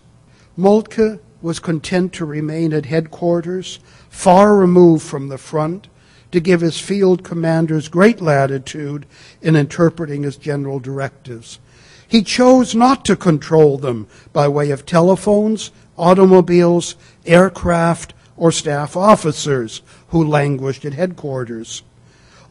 Moltke 0.57 1.19
was 1.39 1.59
content 1.59 2.13
to 2.13 2.25
remain 2.25 2.73
at 2.73 2.87
headquarters, 2.87 3.79
far 4.09 4.55
removed 4.55 5.03
from 5.03 5.27
the 5.27 5.37
front, 5.37 5.87
to 6.31 6.39
give 6.39 6.61
his 6.61 6.79
field 6.79 7.23
commanders 7.23 7.87
great 7.87 8.21
latitude 8.21 9.05
in 9.41 9.55
interpreting 9.55 10.23
his 10.23 10.37
general 10.37 10.79
directives. 10.79 11.59
He 12.07 12.23
chose 12.23 12.73
not 12.73 13.05
to 13.05 13.15
control 13.15 13.77
them 13.77 14.07
by 14.33 14.47
way 14.47 14.71
of 14.71 14.85
telephones, 14.85 15.71
automobiles, 15.97 16.95
aircraft, 17.25 18.13
or 18.35 18.51
staff 18.51 18.95
officers 18.95 19.81
who 20.09 20.23
languished 20.23 20.85
at 20.85 20.93
headquarters. 20.93 21.83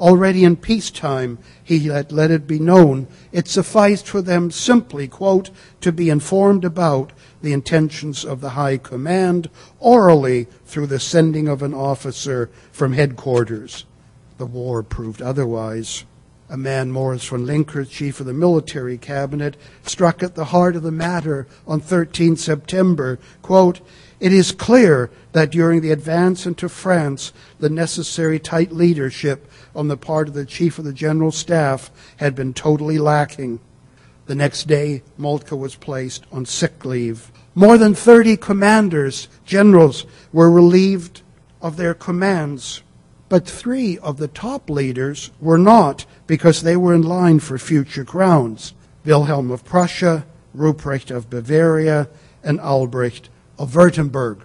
Already 0.00 0.44
in 0.44 0.56
peacetime, 0.56 1.38
he 1.62 1.80
had 1.88 2.12
let 2.12 2.30
it 2.30 2.46
be 2.46 2.60
known 2.60 3.08
it 3.32 3.48
sufficed 3.48 4.06
for 4.06 4.22
them 4.22 4.50
simply, 4.50 5.08
quote, 5.08 5.50
to 5.80 5.90
be 5.90 6.08
informed 6.08 6.64
about 6.64 7.12
the 7.42 7.52
intentions 7.52 8.24
of 8.24 8.40
the 8.40 8.50
High 8.50 8.76
Command 8.76 9.50
orally 9.80 10.46
through 10.64 10.86
the 10.86 11.00
sending 11.00 11.48
of 11.48 11.62
an 11.62 11.74
officer 11.74 12.48
from 12.70 12.92
headquarters. 12.92 13.86
The 14.38 14.46
war 14.46 14.84
proved 14.84 15.20
otherwise. 15.20 16.04
A 16.50 16.56
man, 16.56 16.90
Moriz 16.90 17.28
von 17.28 17.44
Lyncker, 17.44 17.86
chief 17.86 18.20
of 18.20 18.26
the 18.26 18.32
military 18.32 18.96
cabinet, 18.96 19.56
struck 19.82 20.22
at 20.22 20.34
the 20.34 20.46
heart 20.46 20.76
of 20.76 20.82
the 20.82 20.90
matter 20.90 21.46
on 21.66 21.80
13 21.80 22.36
September. 22.36 23.18
Quote, 23.42 23.80
it 24.18 24.32
is 24.32 24.50
clear 24.50 25.10
that 25.32 25.50
during 25.50 25.82
the 25.82 25.92
advance 25.92 26.46
into 26.46 26.68
France, 26.68 27.32
the 27.60 27.68
necessary 27.68 28.38
tight 28.38 28.72
leadership 28.72 29.48
on 29.78 29.86
the 29.86 29.96
part 29.96 30.26
of 30.26 30.34
the 30.34 30.44
Chief 30.44 30.78
of 30.78 30.84
the 30.84 30.92
General 30.92 31.30
Staff 31.30 31.90
had 32.16 32.34
been 32.34 32.52
totally 32.52 32.98
lacking. 32.98 33.60
The 34.26 34.34
next 34.34 34.66
day, 34.66 35.04
Moltke 35.16 35.56
was 35.56 35.76
placed 35.76 36.24
on 36.32 36.44
sick 36.46 36.84
leave. 36.84 37.30
More 37.54 37.78
than 37.78 37.94
30 37.94 38.36
commanders, 38.38 39.28
generals, 39.46 40.04
were 40.32 40.50
relieved 40.50 41.22
of 41.62 41.76
their 41.76 41.94
commands. 41.94 42.82
But 43.28 43.46
three 43.46 43.98
of 43.98 44.16
the 44.16 44.28
top 44.28 44.68
leaders 44.68 45.30
were 45.40 45.58
not 45.58 46.06
because 46.26 46.62
they 46.62 46.76
were 46.76 46.94
in 46.94 47.02
line 47.02 47.38
for 47.38 47.56
future 47.56 48.04
crowns 48.04 48.74
Wilhelm 49.04 49.50
of 49.50 49.64
Prussia, 49.64 50.26
Ruprecht 50.54 51.10
of 51.10 51.30
Bavaria, 51.30 52.08
and 52.42 52.60
Albrecht 52.60 53.30
of 53.58 53.72
Württemberg. 53.72 54.40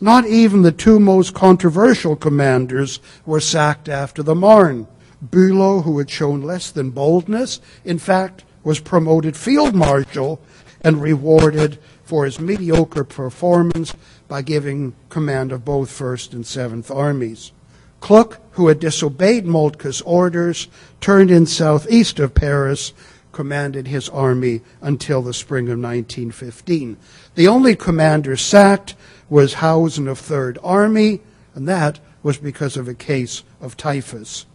Not 0.00 0.26
even 0.26 0.62
the 0.62 0.72
two 0.72 1.00
most 1.00 1.34
controversial 1.34 2.14
commanders 2.14 3.00
were 3.26 3.40
sacked 3.40 3.88
after 3.88 4.22
the 4.22 4.34
Marne. 4.34 4.86
Bülow, 5.24 5.82
who 5.82 5.98
had 5.98 6.08
shown 6.08 6.42
less 6.42 6.70
than 6.70 6.90
boldness, 6.90 7.60
in 7.84 7.98
fact, 7.98 8.44
was 8.62 8.78
promoted 8.78 9.36
field 9.36 9.74
marshal 9.74 10.40
and 10.80 11.02
rewarded 11.02 11.78
for 12.04 12.24
his 12.24 12.38
mediocre 12.38 13.04
performance 13.04 13.94
by 14.28 14.42
giving 14.42 14.94
command 15.08 15.50
of 15.50 15.64
both 15.64 15.90
1st 15.90 16.32
and 16.32 16.44
7th 16.44 16.94
Armies. 16.94 17.52
Kluck, 18.00 18.40
who 18.52 18.68
had 18.68 18.78
disobeyed 18.78 19.44
Moltke's 19.44 20.00
orders, 20.02 20.68
turned 21.00 21.30
in 21.32 21.46
southeast 21.46 22.20
of 22.20 22.34
Paris, 22.34 22.92
commanded 23.32 23.88
his 23.88 24.08
army 24.08 24.60
until 24.80 25.22
the 25.22 25.34
spring 25.34 25.66
of 25.66 25.78
1915. 25.78 26.96
The 27.34 27.48
only 27.48 27.76
commander 27.76 28.36
sacked 28.36 28.94
was 29.28 29.54
Hausen 29.54 30.08
of 30.08 30.18
Third 30.18 30.58
Army, 30.62 31.20
and 31.54 31.68
that 31.68 32.00
was 32.22 32.38
because 32.38 32.76
of 32.76 32.88
a 32.88 32.94
case 32.94 33.42
of 33.60 33.76
typhus. 33.76 34.46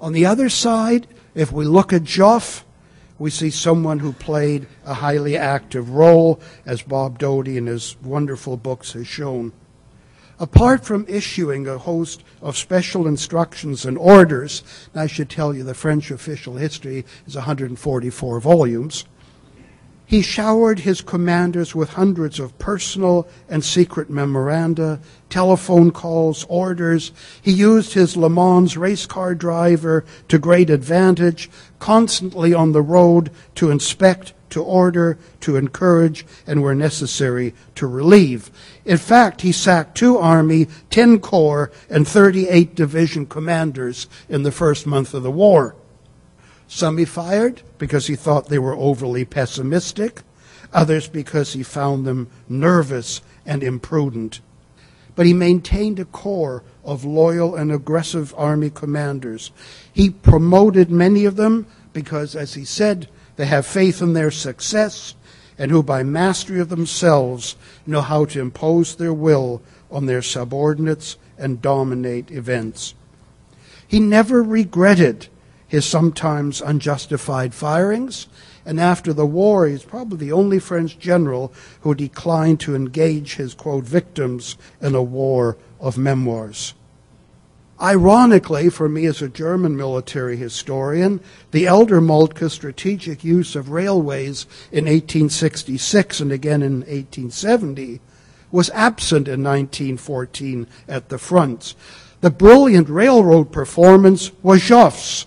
On 0.00 0.12
the 0.12 0.26
other 0.26 0.48
side, 0.48 1.06
if 1.34 1.52
we 1.52 1.64
look 1.64 1.92
at 1.92 2.02
Joffre, 2.02 2.62
we 3.18 3.30
see 3.30 3.50
someone 3.50 3.98
who 3.98 4.12
played 4.12 4.68
a 4.84 4.94
highly 4.94 5.36
active 5.36 5.90
role, 5.90 6.40
as 6.64 6.82
Bob 6.82 7.18
Doughty 7.18 7.56
in 7.56 7.66
his 7.66 7.96
wonderful 8.02 8.56
books 8.56 8.92
has 8.92 9.08
shown. 9.08 9.52
Apart 10.40 10.84
from 10.84 11.04
issuing 11.08 11.66
a 11.66 11.78
host 11.78 12.22
of 12.40 12.56
special 12.56 13.08
instructions 13.08 13.84
and 13.84 13.98
orders, 13.98 14.62
and 14.92 15.02
I 15.02 15.08
should 15.08 15.28
tell 15.28 15.52
you 15.52 15.64
the 15.64 15.74
French 15.74 16.12
official 16.12 16.56
history 16.56 17.04
is 17.26 17.34
144 17.34 18.38
volumes, 18.38 19.04
he 20.08 20.22
showered 20.22 20.78
his 20.80 21.02
commanders 21.02 21.74
with 21.74 21.90
hundreds 21.90 22.40
of 22.40 22.58
personal 22.58 23.28
and 23.46 23.62
secret 23.62 24.08
memoranda, 24.08 24.98
telephone 25.28 25.90
calls, 25.90 26.46
orders. 26.48 27.12
He 27.42 27.52
used 27.52 27.92
his 27.92 28.16
Le 28.16 28.30
Mans 28.30 28.74
race 28.78 29.04
car 29.04 29.34
driver 29.34 30.06
to 30.28 30.38
great 30.38 30.70
advantage, 30.70 31.50
constantly 31.78 32.54
on 32.54 32.72
the 32.72 32.80
road 32.80 33.30
to 33.56 33.70
inspect, 33.70 34.32
to 34.48 34.64
order, 34.64 35.18
to 35.40 35.56
encourage, 35.56 36.24
and 36.46 36.62
where 36.62 36.74
necessary, 36.74 37.52
to 37.74 37.86
relieve. 37.86 38.50
In 38.86 38.96
fact, 38.96 39.42
he 39.42 39.52
sacked 39.52 39.98
two 39.98 40.16
Army, 40.16 40.68
10 40.88 41.18
Corps, 41.18 41.70
and 41.90 42.08
38 42.08 42.74
Division 42.74 43.26
commanders 43.26 44.06
in 44.26 44.42
the 44.42 44.52
first 44.52 44.86
month 44.86 45.12
of 45.12 45.22
the 45.22 45.30
war. 45.30 45.76
Some 46.68 46.98
he 46.98 47.06
fired 47.06 47.62
because 47.78 48.06
he 48.06 48.14
thought 48.14 48.48
they 48.48 48.58
were 48.58 48.76
overly 48.76 49.24
pessimistic, 49.24 50.20
others 50.72 51.08
because 51.08 51.54
he 51.54 51.62
found 51.62 52.06
them 52.06 52.28
nervous 52.48 53.22
and 53.46 53.62
imprudent. 53.62 54.40
But 55.16 55.26
he 55.26 55.32
maintained 55.32 55.98
a 55.98 56.04
corps 56.04 56.62
of 56.84 57.04
loyal 57.04 57.56
and 57.56 57.72
aggressive 57.72 58.34
army 58.36 58.70
commanders. 58.70 59.50
He 59.92 60.10
promoted 60.10 60.90
many 60.90 61.24
of 61.24 61.36
them 61.36 61.66
because, 61.92 62.36
as 62.36 62.54
he 62.54 62.64
said, 62.64 63.08
they 63.36 63.46
have 63.46 63.66
faith 63.66 64.02
in 64.02 64.12
their 64.12 64.30
success 64.30 65.14
and 65.58 65.70
who, 65.70 65.82
by 65.82 66.02
mastery 66.02 66.60
of 66.60 66.68
themselves, 66.68 67.56
know 67.86 68.00
how 68.00 68.26
to 68.26 68.40
impose 68.40 68.94
their 68.94 69.12
will 69.12 69.60
on 69.90 70.06
their 70.06 70.22
subordinates 70.22 71.16
and 71.38 71.62
dominate 71.62 72.30
events. 72.30 72.94
He 73.86 73.98
never 73.98 74.42
regretted 74.42 75.28
his 75.68 75.84
sometimes 75.84 76.60
unjustified 76.60 77.54
firings. 77.54 78.26
And 78.66 78.80
after 78.80 79.12
the 79.12 79.26
war, 79.26 79.66
he's 79.66 79.84
probably 79.84 80.18
the 80.18 80.32
only 80.32 80.58
French 80.58 80.98
general 80.98 81.52
who 81.82 81.94
declined 81.94 82.60
to 82.60 82.74
engage 82.74 83.36
his, 83.36 83.54
quote, 83.54 83.84
victims 83.84 84.56
in 84.80 84.94
a 84.94 85.02
war 85.02 85.56
of 85.78 85.96
memoirs. 85.96 86.74
Ironically, 87.80 88.70
for 88.70 88.88
me 88.88 89.06
as 89.06 89.22
a 89.22 89.28
German 89.28 89.76
military 89.76 90.36
historian, 90.36 91.20
the 91.52 91.66
elder 91.66 92.00
Moltke's 92.00 92.52
strategic 92.52 93.22
use 93.22 93.54
of 93.54 93.70
railways 93.70 94.46
in 94.72 94.86
1866 94.86 96.18
and 96.18 96.32
again 96.32 96.60
in 96.60 96.80
1870 96.80 98.00
was 98.50 98.70
absent 98.70 99.28
in 99.28 99.44
1914 99.44 100.66
at 100.88 101.08
the 101.08 101.18
front. 101.18 101.76
The 102.20 102.30
brilliant 102.30 102.88
railroad 102.88 103.52
performance 103.52 104.32
was 104.42 104.60
Joffre's, 104.60 105.26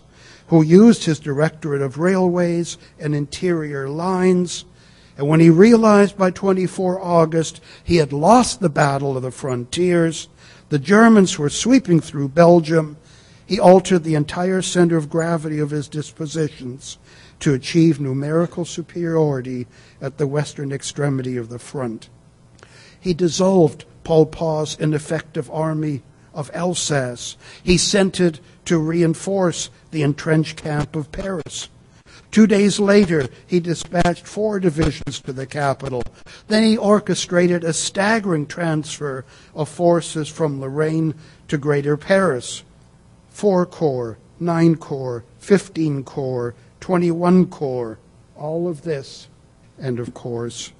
who 0.51 0.61
used 0.61 1.05
his 1.05 1.17
Directorate 1.17 1.81
of 1.81 1.97
Railways 1.97 2.77
and 2.99 3.15
Interior 3.15 3.87
Lines. 3.87 4.65
And 5.17 5.29
when 5.29 5.39
he 5.39 5.49
realized 5.49 6.17
by 6.17 6.29
24 6.29 7.01
August 7.01 7.61
he 7.81 7.95
had 7.95 8.11
lost 8.11 8.59
the 8.59 8.67
battle 8.67 9.15
of 9.15 9.23
the 9.23 9.31
frontiers, 9.31 10.27
the 10.67 10.77
Germans 10.77 11.39
were 11.39 11.49
sweeping 11.49 12.01
through 12.01 12.27
Belgium, 12.27 12.97
he 13.45 13.61
altered 13.61 14.03
the 14.03 14.15
entire 14.15 14.61
center 14.61 14.97
of 14.97 15.09
gravity 15.09 15.59
of 15.59 15.69
his 15.69 15.87
dispositions 15.87 16.97
to 17.39 17.53
achieve 17.53 18.01
numerical 18.01 18.65
superiority 18.65 19.67
at 20.01 20.17
the 20.17 20.27
western 20.27 20.73
extremity 20.73 21.37
of 21.37 21.47
the 21.47 21.59
front. 21.59 22.09
He 22.99 23.13
dissolved 23.13 23.85
Paul 24.03 24.25
Pau's 24.25 24.75
ineffective 24.77 25.49
army 25.49 26.03
of 26.33 26.51
Alsace. 26.53 27.37
He 27.63 27.77
sent 27.77 28.19
it 28.19 28.39
to 28.65 28.77
reinforce 28.77 29.69
the 29.91 30.03
entrenched 30.03 30.57
camp 30.57 30.95
of 30.95 31.11
Paris. 31.11 31.69
Two 32.31 32.47
days 32.47 32.79
later, 32.79 33.27
he 33.45 33.59
dispatched 33.59 34.25
four 34.25 34.59
divisions 34.59 35.19
to 35.19 35.33
the 35.33 35.45
capital. 35.45 36.01
Then 36.47 36.63
he 36.63 36.77
orchestrated 36.77 37.63
a 37.63 37.73
staggering 37.73 38.45
transfer 38.45 39.25
of 39.53 39.67
forces 39.67 40.29
from 40.29 40.61
Lorraine 40.61 41.13
to 41.49 41.57
Greater 41.57 41.97
Paris. 41.97 42.63
Four 43.29 43.65
corps, 43.65 44.17
nine 44.39 44.75
corps, 44.75 45.25
15 45.39 46.03
corps, 46.05 46.55
21 46.79 47.47
corps, 47.47 47.99
all 48.37 48.69
of 48.69 48.83
this. 48.83 49.27
And 49.77 49.99
of 49.99 50.13
course, 50.13 50.71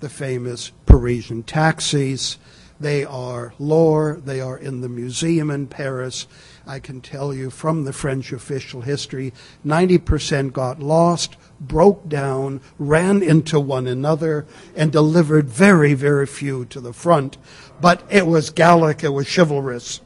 the 0.00 0.08
famous 0.08 0.72
Parisian 0.86 1.44
taxis. 1.44 2.36
They 2.78 3.04
are 3.04 3.54
lore, 3.58 4.20
they 4.22 4.40
are 4.40 4.58
in 4.58 4.80
the 4.80 4.88
museum 4.88 5.50
in 5.50 5.66
Paris. 5.66 6.26
I 6.66 6.78
can 6.78 7.00
tell 7.00 7.32
you 7.32 7.48
from 7.50 7.84
the 7.84 7.92
French 7.92 8.32
official 8.32 8.82
history, 8.82 9.32
90% 9.64 10.52
got 10.52 10.80
lost, 10.80 11.36
broke 11.60 12.08
down, 12.08 12.60
ran 12.78 13.22
into 13.22 13.58
one 13.60 13.86
another, 13.86 14.46
and 14.74 14.92
delivered 14.92 15.48
very, 15.48 15.94
very 15.94 16.26
few 16.26 16.64
to 16.66 16.80
the 16.80 16.92
front. 16.92 17.38
But 17.80 18.02
it 18.10 18.26
was 18.26 18.50
Gallic, 18.50 19.04
it 19.04 19.10
was 19.10 19.32
chivalrous. 19.32 20.00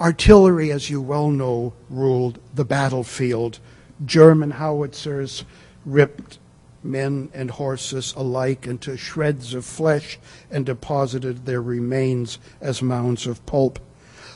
Artillery, 0.00 0.70
as 0.70 0.90
you 0.90 1.00
well 1.00 1.30
know, 1.30 1.74
ruled 1.88 2.38
the 2.54 2.64
battlefield. 2.64 3.58
German 4.04 4.52
howitzers 4.52 5.44
ripped 5.84 6.38
men 6.82 7.30
and 7.34 7.50
horses 7.50 8.14
alike, 8.16 8.66
into 8.66 8.96
shreds 8.96 9.54
of 9.54 9.64
flesh 9.64 10.18
and 10.50 10.66
deposited 10.66 11.44
their 11.44 11.62
remains 11.62 12.38
as 12.60 12.82
mounds 12.82 13.26
of 13.26 13.44
pulp. 13.46 13.78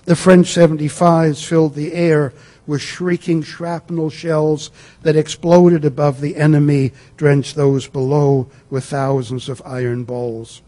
The 0.04 0.16
French 0.16 0.48
75s 0.48 1.44
filled 1.44 1.74
the 1.74 1.94
air 1.94 2.33
with 2.66 2.80
shrieking 2.80 3.42
shrapnel 3.42 4.11
shells 4.11 4.70
that 5.02 5.16
exploded 5.16 5.85
above 5.85 6.20
the 6.20 6.37
enemy, 6.37 6.92
drenched 7.16 7.54
those 7.54 7.88
below 7.88 8.48
with 8.70 8.85
thousands 8.85 9.48
of 9.48 9.62
iron 9.64 10.04
balls. 10.04 10.62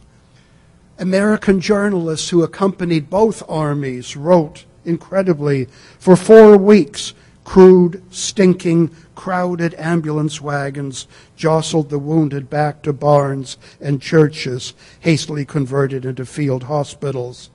American 0.98 1.60
journalists 1.60 2.30
who 2.30 2.42
accompanied 2.42 3.10
both 3.10 3.42
armies 3.48 4.16
wrote, 4.16 4.64
incredibly, 4.84 5.66
for 5.98 6.16
four 6.16 6.56
weeks, 6.56 7.12
crude, 7.46 8.02
stinking, 8.10 8.90
crowded 9.14 9.72
ambulance 9.78 10.40
wagons 10.40 11.06
jostled 11.36 11.88
the 11.88 11.98
wounded 11.98 12.50
back 12.50 12.82
to 12.82 12.92
barns 12.92 13.56
and 13.80 14.02
churches, 14.02 14.74
hastily 14.98 15.44
converted 15.44 16.04
into 16.04 16.26
field 16.26 16.64
hospitals. 16.64 17.48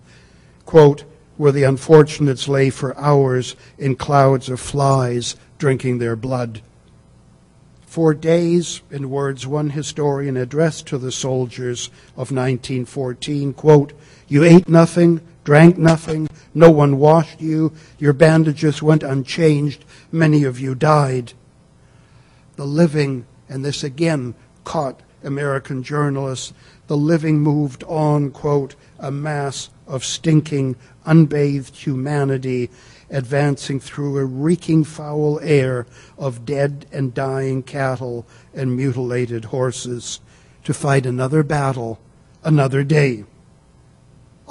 Quote, 0.66 1.04
where 1.36 1.52
the 1.52 1.64
unfortunates 1.64 2.48
lay 2.48 2.70
for 2.70 2.98
hours 2.98 3.58
in 3.78 3.96
clouds 3.96 4.48
of 4.48 4.62
flies 4.62 5.36
drinking 5.58 6.00
their 6.00 6.16
blood. 6.16 6.62
For 7.86 8.14
days, 8.14 8.82
in 8.90 9.10
words 9.10 9.46
one 9.46 9.72
historian 9.72 10.38
addressed 10.38 10.88
to 10.88 10.98
the 10.98 11.12
soldiers 11.12 11.88
of 12.16 12.32
1914, 12.32 13.54
quote, 13.54 13.92
you 14.30 14.46
ate 14.46 14.70
nothing, 14.70 15.20
drank 15.44 15.78
nothing, 15.78 16.28
no 16.54 16.70
one 16.70 16.98
washed 16.98 17.42
you, 17.42 17.74
your 17.98 18.14
bandages 18.14 18.82
went 18.82 19.04
unchanged, 19.04 19.86
many 20.12 20.44
of 20.44 20.60
you 20.60 20.76
died. 20.76 21.34
The 22.56 22.66
living, 22.66 23.26
and 23.50 23.66
this 23.66 23.84
again 23.84 24.36
caught 24.64 25.02
American 25.24 25.84
journalists, 25.84 26.54
the 26.88 26.98
living 26.98 27.40
moved 27.40 27.84
on, 27.86 28.32
quote, 28.32 28.76
a 29.00 29.12
mass 29.12 29.70
of 29.88 30.04
stinking, 30.04 30.76
unbathed 31.06 31.76
humanity 31.76 32.70
advancing 33.12 33.80
through 33.80 34.18
a 34.18 34.26
reeking 34.26 34.84
foul 34.84 35.40
air 35.42 35.86
of 36.18 36.46
dead 36.46 36.86
and 36.92 37.14
dying 37.14 37.62
cattle 37.62 38.26
and 38.54 38.76
mutilated 38.76 39.46
horses 39.46 40.22
to 40.64 40.74
fight 40.74 41.06
another 41.06 41.44
battle 41.44 42.00
another 42.44 42.84
day. 42.84 43.24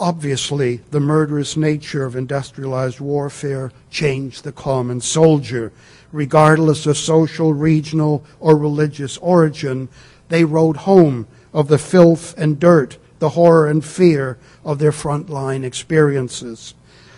Obviously, 0.00 0.78
the 0.92 0.98
murderous 0.98 1.58
nature 1.58 2.06
of 2.06 2.16
industrialized 2.16 3.00
warfare 3.00 3.70
changed 3.90 4.44
the 4.44 4.50
common 4.50 4.98
soldier. 5.02 5.72
Regardless 6.10 6.86
of 6.86 6.96
social, 6.96 7.52
regional, 7.52 8.24
or 8.40 8.56
religious 8.56 9.18
origin, 9.18 9.90
they 10.30 10.42
wrote 10.42 10.78
home 10.78 11.28
of 11.52 11.68
the 11.68 11.76
filth 11.76 12.34
and 12.38 12.58
dirt, 12.58 12.96
the 13.18 13.30
horror 13.30 13.68
and 13.68 13.84
fear 13.84 14.38
of 14.64 14.78
their 14.78 14.90
frontline 14.90 15.64
experiences. 15.64 16.72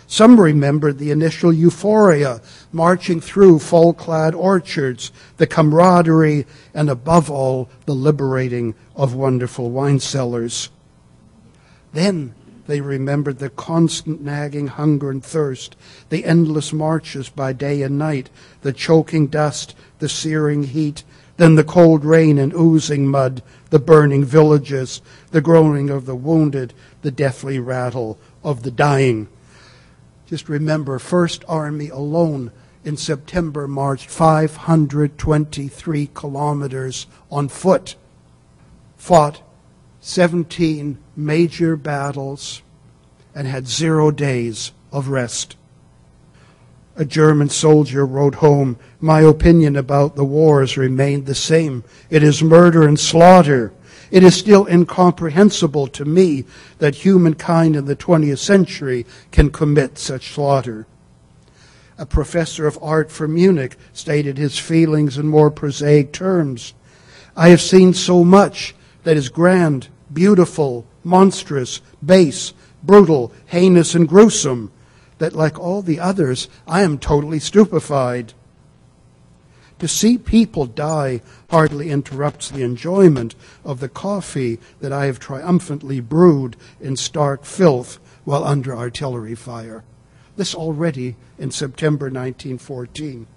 Some 0.05 0.37
remembered 0.37 0.97
the 0.97 1.11
initial 1.11 1.53
euphoria 1.53 2.41
marching 2.73 3.21
through 3.21 3.59
fall 3.59 3.93
clad 3.93 4.35
orchards, 4.35 5.13
the 5.37 5.47
camaraderie, 5.47 6.45
and 6.73 6.89
above 6.89 7.31
all, 7.31 7.69
the 7.85 7.95
liberating 7.95 8.75
of 8.93 9.15
wonderful 9.15 9.71
wine 9.71 10.01
cellars. 10.01 10.69
Then 11.93 12.35
they 12.65 12.81
remembered 12.81 13.39
the 13.39 13.49
constant 13.49 14.21
nagging 14.21 14.67
hunger 14.67 15.09
and 15.09 15.23
thirst, 15.23 15.75
the 16.09 16.25
endless 16.25 16.71
marches 16.71 17.29
by 17.29 17.53
day 17.53 17.81
and 17.81 17.97
night, 17.97 18.29
the 18.61 18.73
choking 18.73 19.27
dust, 19.27 19.75
the 19.99 20.07
searing 20.07 20.63
heat, 20.63 21.03
then 21.37 21.55
the 21.55 21.63
cold 21.63 22.05
rain 22.05 22.37
and 22.37 22.53
oozing 22.53 23.07
mud, 23.07 23.41
the 23.69 23.79
burning 23.79 24.23
villages, 24.23 25.01
the 25.31 25.41
groaning 25.41 25.89
of 25.89 26.05
the 26.05 26.15
wounded, 26.15 26.73
the 27.01 27.11
deathly 27.11 27.59
rattle 27.59 28.19
of 28.43 28.63
the 28.63 28.71
dying. 28.71 29.27
Just 30.27 30.47
remember, 30.47 30.99
First 30.99 31.43
Army 31.47 31.89
alone 31.89 32.51
in 32.85 32.97
September 32.97 33.67
marched 33.67 34.09
523 34.09 36.09
kilometers 36.13 37.07
on 37.31 37.49
foot, 37.49 37.95
fought 38.97 39.41
17 40.05 40.97
major 41.15 41.77
battles, 41.77 42.61
and 43.33 43.47
had 43.47 43.65
zero 43.65 44.11
days 44.11 44.73
of 44.91 45.07
rest. 45.07 45.55
A 46.97 47.05
German 47.05 47.47
soldier 47.47 48.05
wrote 48.05 48.35
home, 48.35 48.77
My 48.99 49.21
opinion 49.21 49.77
about 49.77 50.17
the 50.17 50.25
wars 50.25 50.75
remained 50.75 51.25
the 51.25 51.33
same. 51.33 51.85
It 52.09 52.21
is 52.21 52.43
murder 52.43 52.85
and 52.85 52.99
slaughter. 52.99 53.71
It 54.11 54.25
is 54.25 54.35
still 54.35 54.67
incomprehensible 54.67 55.87
to 55.87 56.03
me 56.03 56.43
that 56.79 56.95
humankind 56.95 57.77
in 57.77 57.85
the 57.85 57.95
20th 57.95 58.39
century 58.39 59.05
can 59.31 59.51
commit 59.51 59.97
such 59.97 60.33
slaughter. 60.33 60.85
A 61.97 62.05
professor 62.05 62.67
of 62.67 62.77
art 62.81 63.09
from 63.09 63.35
Munich 63.35 63.77
stated 63.93 64.37
his 64.37 64.59
feelings 64.59 65.17
in 65.17 65.27
more 65.27 65.49
prosaic 65.49 66.11
terms. 66.11 66.73
I 67.37 67.47
have 67.49 67.61
seen 67.61 67.93
so 67.93 68.25
much 68.25 68.75
that 69.03 69.17
is 69.17 69.29
grand, 69.29 69.89
beautiful, 70.11 70.85
monstrous, 71.03 71.81
base, 72.05 72.53
brutal, 72.83 73.33
heinous, 73.47 73.95
and 73.95 74.07
gruesome 74.07 74.71
that, 75.17 75.33
like 75.33 75.59
all 75.59 75.81
the 75.81 75.99
others, 75.99 76.49
I 76.67 76.81
am 76.81 76.97
totally 76.97 77.39
stupefied. 77.39 78.33
To 79.79 79.87
see 79.87 80.17
people 80.17 80.65
die 80.65 81.21
hardly 81.49 81.89
interrupts 81.89 82.49
the 82.49 82.63
enjoyment 82.63 83.35
of 83.65 83.79
the 83.79 83.89
coffee 83.89 84.59
that 84.79 84.93
I 84.93 85.07
have 85.07 85.19
triumphantly 85.19 85.99
brewed 85.99 86.55
in 86.79 86.95
stark 86.95 87.43
filth 87.43 87.99
while 88.23 88.43
under 88.43 88.75
artillery 88.75 89.35
fire. 89.35 89.83
This 90.35 90.55
already 90.55 91.15
in 91.37 91.51
September 91.51 92.05
1914. 92.05 93.27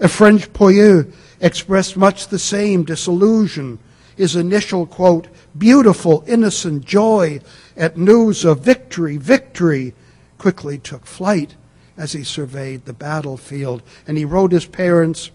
A 0.00 0.08
French 0.08 0.52
poilu 0.52 1.12
expressed 1.40 1.96
much 1.96 2.28
the 2.28 2.38
same 2.38 2.84
disillusion. 2.84 3.78
His 4.16 4.36
initial 4.36 4.86
quote, 4.86 5.28
beautiful, 5.56 6.24
innocent 6.26 6.84
joy 6.84 7.40
at 7.76 7.96
news 7.96 8.44
of 8.44 8.60
victory, 8.60 9.16
victory, 9.16 9.94
quickly 10.38 10.78
took 10.78 11.06
flight 11.06 11.54
as 11.96 12.12
he 12.12 12.24
surveyed 12.24 12.84
the 12.84 12.92
battlefield. 12.92 13.82
And 14.06 14.18
he 14.18 14.24
wrote 14.24 14.52
his 14.52 14.66
parents, 14.66 15.30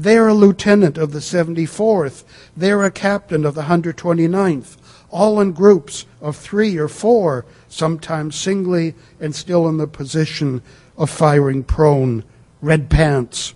they're 0.00 0.28
a 0.28 0.34
lieutenant 0.34 0.96
of 0.96 1.10
the 1.10 1.18
74th. 1.18 2.22
They're 2.56 2.84
a 2.84 2.90
captain 2.90 3.44
of 3.44 3.56
the 3.56 3.62
129th. 3.62 4.76
All 5.10 5.40
in 5.40 5.50
groups 5.50 6.06
of 6.20 6.36
three 6.36 6.76
or 6.76 6.86
four, 6.86 7.44
sometimes 7.68 8.36
singly, 8.36 8.94
and 9.18 9.34
still 9.34 9.68
in 9.68 9.78
the 9.78 9.88
position 9.88 10.62
of 10.96 11.10
firing 11.10 11.64
prone. 11.64 12.22
Red 12.62 12.88
pants. 12.88 13.54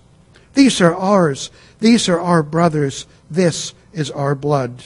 These 0.55 0.81
are 0.81 0.95
ours. 0.95 1.51
These 1.79 2.09
are 2.09 2.21
our 2.21 2.43
brothers. 2.43 3.07
This 3.31 3.73
is 3.93 4.11
our 4.11 4.35
blood. 4.35 4.85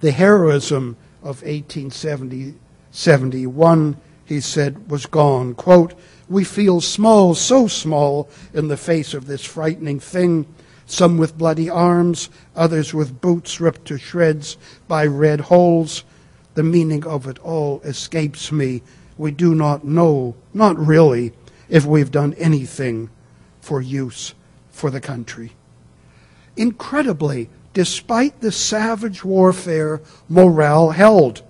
The 0.00 0.12
heroism 0.12 0.96
of 1.22 1.42
1870 1.42 2.54
71, 2.96 3.98
he 4.24 4.40
said, 4.40 4.90
was 4.90 5.04
gone. 5.04 5.54
Quote, 5.54 5.92
we 6.28 6.44
feel 6.44 6.80
small, 6.80 7.34
so 7.34 7.68
small, 7.68 8.28
in 8.54 8.68
the 8.68 8.76
face 8.76 9.12
of 9.12 9.26
this 9.26 9.44
frightening 9.44 10.00
thing. 10.00 10.46
Some 10.86 11.18
with 11.18 11.36
bloody 11.36 11.68
arms, 11.68 12.30
others 12.54 12.94
with 12.94 13.20
boots 13.20 13.60
ripped 13.60 13.84
to 13.86 13.98
shreds 13.98 14.56
by 14.88 15.04
red 15.04 15.40
holes. 15.40 16.04
The 16.54 16.62
meaning 16.62 17.06
of 17.06 17.26
it 17.26 17.38
all 17.40 17.80
escapes 17.82 18.50
me. 18.50 18.82
We 19.18 19.30
do 19.30 19.54
not 19.54 19.84
know, 19.84 20.36
not 20.54 20.78
really, 20.78 21.32
if 21.68 21.84
we've 21.84 22.10
done 22.10 22.34
anything 22.34 23.10
for 23.60 23.82
use 23.82 24.34
for 24.70 24.90
the 24.90 25.00
country. 25.00 25.52
Incredibly, 26.56 27.50
despite 27.76 28.40
the 28.40 28.50
savage 28.50 29.22
warfare, 29.22 30.00
morale 30.30 30.92
held. 30.92 31.42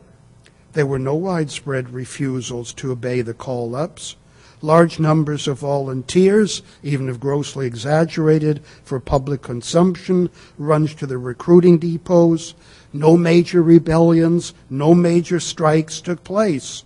There 0.72 0.84
were 0.84 0.98
no 0.98 1.14
widespread 1.14 1.90
refusals 1.90 2.72
to 2.74 2.90
obey 2.90 3.22
the 3.22 3.32
call 3.32 3.76
ups 3.76 4.16
large 4.60 4.98
numbers 4.98 5.46
of 5.46 5.60
volunteers, 5.60 6.62
even 6.82 7.08
if 7.08 7.20
grossly 7.20 7.64
exaggerated, 7.64 8.60
for 8.82 8.98
public 8.98 9.40
consumption, 9.40 10.28
runs 10.58 10.96
to 10.96 11.06
the 11.06 11.16
recruiting 11.16 11.78
depots. 11.78 12.54
No 12.92 13.16
major 13.16 13.62
rebellions, 13.62 14.52
no 14.68 14.94
major 14.94 15.38
strikes 15.38 16.00
took 16.00 16.24
place. 16.24 16.82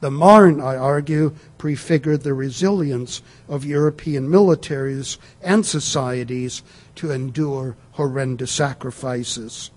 The 0.00 0.10
Marne, 0.10 0.60
I 0.60 0.76
argue, 0.76 1.34
prefigured 1.58 2.22
the 2.22 2.34
resilience 2.34 3.20
of 3.48 3.64
European 3.64 4.28
militaries 4.28 5.18
and 5.42 5.66
societies 5.66 6.62
to 6.96 7.10
endure 7.10 7.76
horrendous 7.92 8.52
sacrifices. 8.52 9.70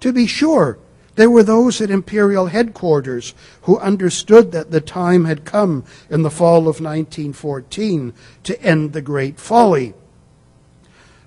To 0.00 0.12
be 0.12 0.26
sure, 0.26 0.78
there 1.16 1.30
were 1.30 1.42
those 1.42 1.80
at 1.80 1.90
imperial 1.90 2.46
headquarters 2.46 3.34
who 3.62 3.78
understood 3.78 4.52
that 4.52 4.70
the 4.70 4.80
time 4.80 5.26
had 5.26 5.44
come 5.44 5.84
in 6.10 6.22
the 6.22 6.30
fall 6.30 6.60
of 6.60 6.80
1914 6.80 8.12
to 8.44 8.62
end 8.62 8.92
the 8.92 9.02
great 9.02 9.38
folly. 9.38 9.94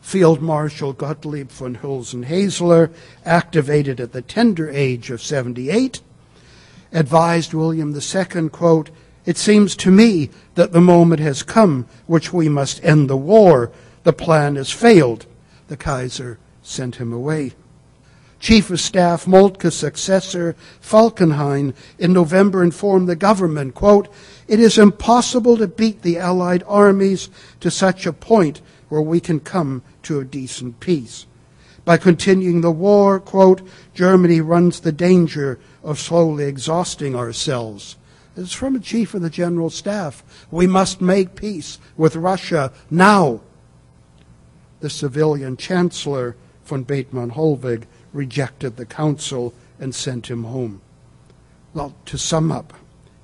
Field 0.01 0.41
Marshal 0.41 0.93
Gottlieb 0.93 1.49
von 1.49 1.77
Hülsen-Haseler, 1.77 2.91
activated 3.25 3.99
at 3.99 4.13
the 4.13 4.21
tender 4.21 4.69
age 4.69 5.09
of 5.09 5.21
78, 5.21 6.01
advised 6.91 7.53
William 7.53 7.95
II, 7.95 8.49
quote, 8.49 8.89
It 9.25 9.37
seems 9.37 9.75
to 9.77 9.91
me 9.91 10.29
that 10.55 10.71
the 10.71 10.81
moment 10.81 11.19
has 11.19 11.43
come 11.43 11.85
which 12.05 12.31
we 12.33 12.49
must 12.49 12.83
end 12.83 13.09
the 13.09 13.17
war. 13.17 13.71
The 14.03 14.13
plan 14.13 14.55
has 14.55 14.71
failed. 14.71 15.25
The 15.67 15.77
Kaiser 15.77 16.39
sent 16.61 16.95
him 16.95 17.11
away. 17.11 17.53
Chief 18.39 18.69
of 18.69 18.79
Staff 18.79 19.25
Moltke's 19.25 19.75
successor, 19.75 20.55
Falkenhayn, 20.79 21.73
in 21.97 22.13
November 22.13 22.61
informed 22.61 23.09
the 23.09 23.15
government, 23.15 23.73
quote, 23.73 24.07
It 24.47 24.59
is 24.59 24.77
impossible 24.77 25.57
to 25.57 25.67
beat 25.67 26.03
the 26.03 26.19
Allied 26.19 26.63
armies 26.67 27.29
to 27.61 27.71
such 27.71 28.05
a 28.05 28.13
point 28.13 28.61
where 28.89 29.01
we 29.01 29.19
can 29.19 29.39
come 29.39 29.81
to 30.03 30.19
a 30.19 30.25
decent 30.25 30.79
peace. 30.79 31.25
By 31.83 31.97
continuing 31.97 32.61
the 32.61 32.71
war, 32.71 33.19
quote, 33.19 33.61
Germany 33.93 34.41
runs 34.41 34.81
the 34.81 34.91
danger 34.91 35.57
of 35.87 35.97
slowly 35.97 36.43
exhausting 36.43 37.15
ourselves. 37.15 37.95
It's 38.35 38.51
from 38.51 38.75
a 38.75 38.79
chief 38.79 39.13
of 39.13 39.21
the 39.21 39.29
general 39.29 39.69
staff. 39.69 40.21
We 40.51 40.67
must 40.67 40.99
make 40.99 41.35
peace 41.35 41.79
with 41.95 42.17
Russia 42.17 42.73
now. 42.91 43.39
The 44.81 44.89
civilian 44.89 45.55
chancellor, 45.55 46.35
von 46.65 46.83
Bethmann 46.83 47.31
Hollweg, 47.31 47.85
rejected 48.11 48.75
the 48.75 48.85
counsel 48.85 49.53
and 49.79 49.95
sent 49.95 50.29
him 50.29 50.43
home. 50.43 50.81
Well, 51.73 51.95
to 52.07 52.17
sum 52.17 52.51
up, 52.51 52.73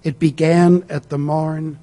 it 0.02 0.17
began 0.17 0.86
at 0.89 1.10
the 1.10 1.17
Marne. 1.17 1.80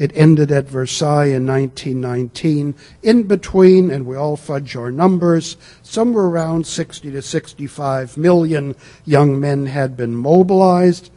It 0.00 0.12
ended 0.14 0.50
at 0.50 0.66
Versailles 0.66 1.26
in 1.26 1.46
1919. 1.46 2.74
In 3.02 3.22
between, 3.24 3.90
and 3.90 4.06
we 4.06 4.16
all 4.16 4.34
fudge 4.34 4.74
our 4.74 4.90
numbers, 4.90 5.58
somewhere 5.82 6.24
around 6.24 6.66
60 6.66 7.10
to 7.10 7.20
65 7.20 8.16
million 8.16 8.76
young 9.04 9.38
men 9.38 9.66
had 9.66 9.98
been 9.98 10.16
mobilized. 10.16 11.10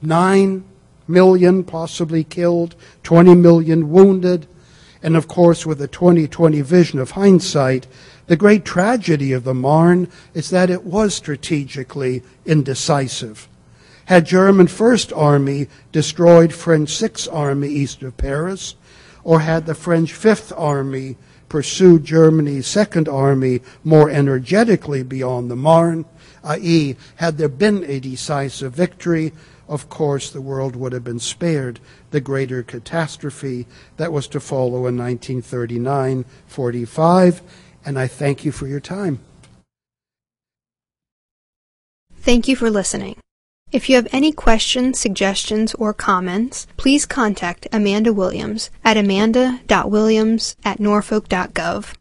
Nine 0.00 0.62
million 1.08 1.64
possibly 1.64 2.22
killed, 2.22 2.76
20 3.02 3.34
million 3.34 3.90
wounded. 3.90 4.46
And 5.02 5.16
of 5.16 5.26
course, 5.26 5.66
with 5.66 5.78
the 5.78 5.88
2020 5.88 6.60
vision 6.60 7.00
of 7.00 7.10
hindsight, 7.10 7.88
the 8.28 8.36
great 8.36 8.64
tragedy 8.64 9.32
of 9.32 9.42
the 9.42 9.54
Marne 9.54 10.06
is 10.34 10.50
that 10.50 10.70
it 10.70 10.84
was 10.84 11.16
strategically 11.16 12.22
indecisive. 12.46 13.48
Had 14.06 14.26
German 14.26 14.66
First 14.66 15.12
Army 15.12 15.68
destroyed 15.92 16.52
French 16.52 16.90
Sixth 16.90 17.28
Army 17.32 17.68
east 17.68 18.02
of 18.02 18.16
Paris, 18.16 18.74
or 19.22 19.40
had 19.40 19.66
the 19.66 19.74
French 19.74 20.12
Fifth 20.12 20.52
Army 20.56 21.16
pursued 21.48 22.04
Germany's 22.04 22.66
Second 22.66 23.08
Army 23.08 23.60
more 23.82 24.10
energetically 24.10 25.02
beyond 25.02 25.50
the 25.50 25.56
Marne, 25.56 26.04
i.e., 26.42 26.96
had 27.16 27.38
there 27.38 27.48
been 27.48 27.84
a 27.84 28.00
decisive 28.00 28.74
victory, 28.74 29.32
of 29.68 29.88
course 29.88 30.30
the 30.30 30.40
world 30.40 30.76
would 30.76 30.92
have 30.92 31.04
been 31.04 31.18
spared 31.18 31.80
the 32.10 32.20
greater 32.20 32.62
catastrophe 32.62 33.66
that 33.96 34.12
was 34.12 34.28
to 34.28 34.40
follow 34.40 34.86
in 34.86 34.98
1939 34.98 36.24
45 36.46 37.42
and 37.84 37.98
I 37.98 38.06
thank 38.06 38.44
you 38.44 38.52
for 38.52 38.66
your 38.66 38.80
time. 38.80 39.20
Thank 42.16 42.48
you 42.48 42.56
for 42.56 42.70
listening. 42.70 43.23
If 43.74 43.90
you 43.90 43.96
have 43.96 44.06
any 44.12 44.30
questions, 44.30 45.00
suggestions, 45.00 45.74
or 45.74 45.92
comments, 45.92 46.68
please 46.76 47.04
contact 47.06 47.66
Amanda 47.72 48.12
Williams 48.12 48.70
at 48.84 48.96
amanda.williams 48.96 50.54
at 50.64 50.78
norfolk.gov. 50.78 51.92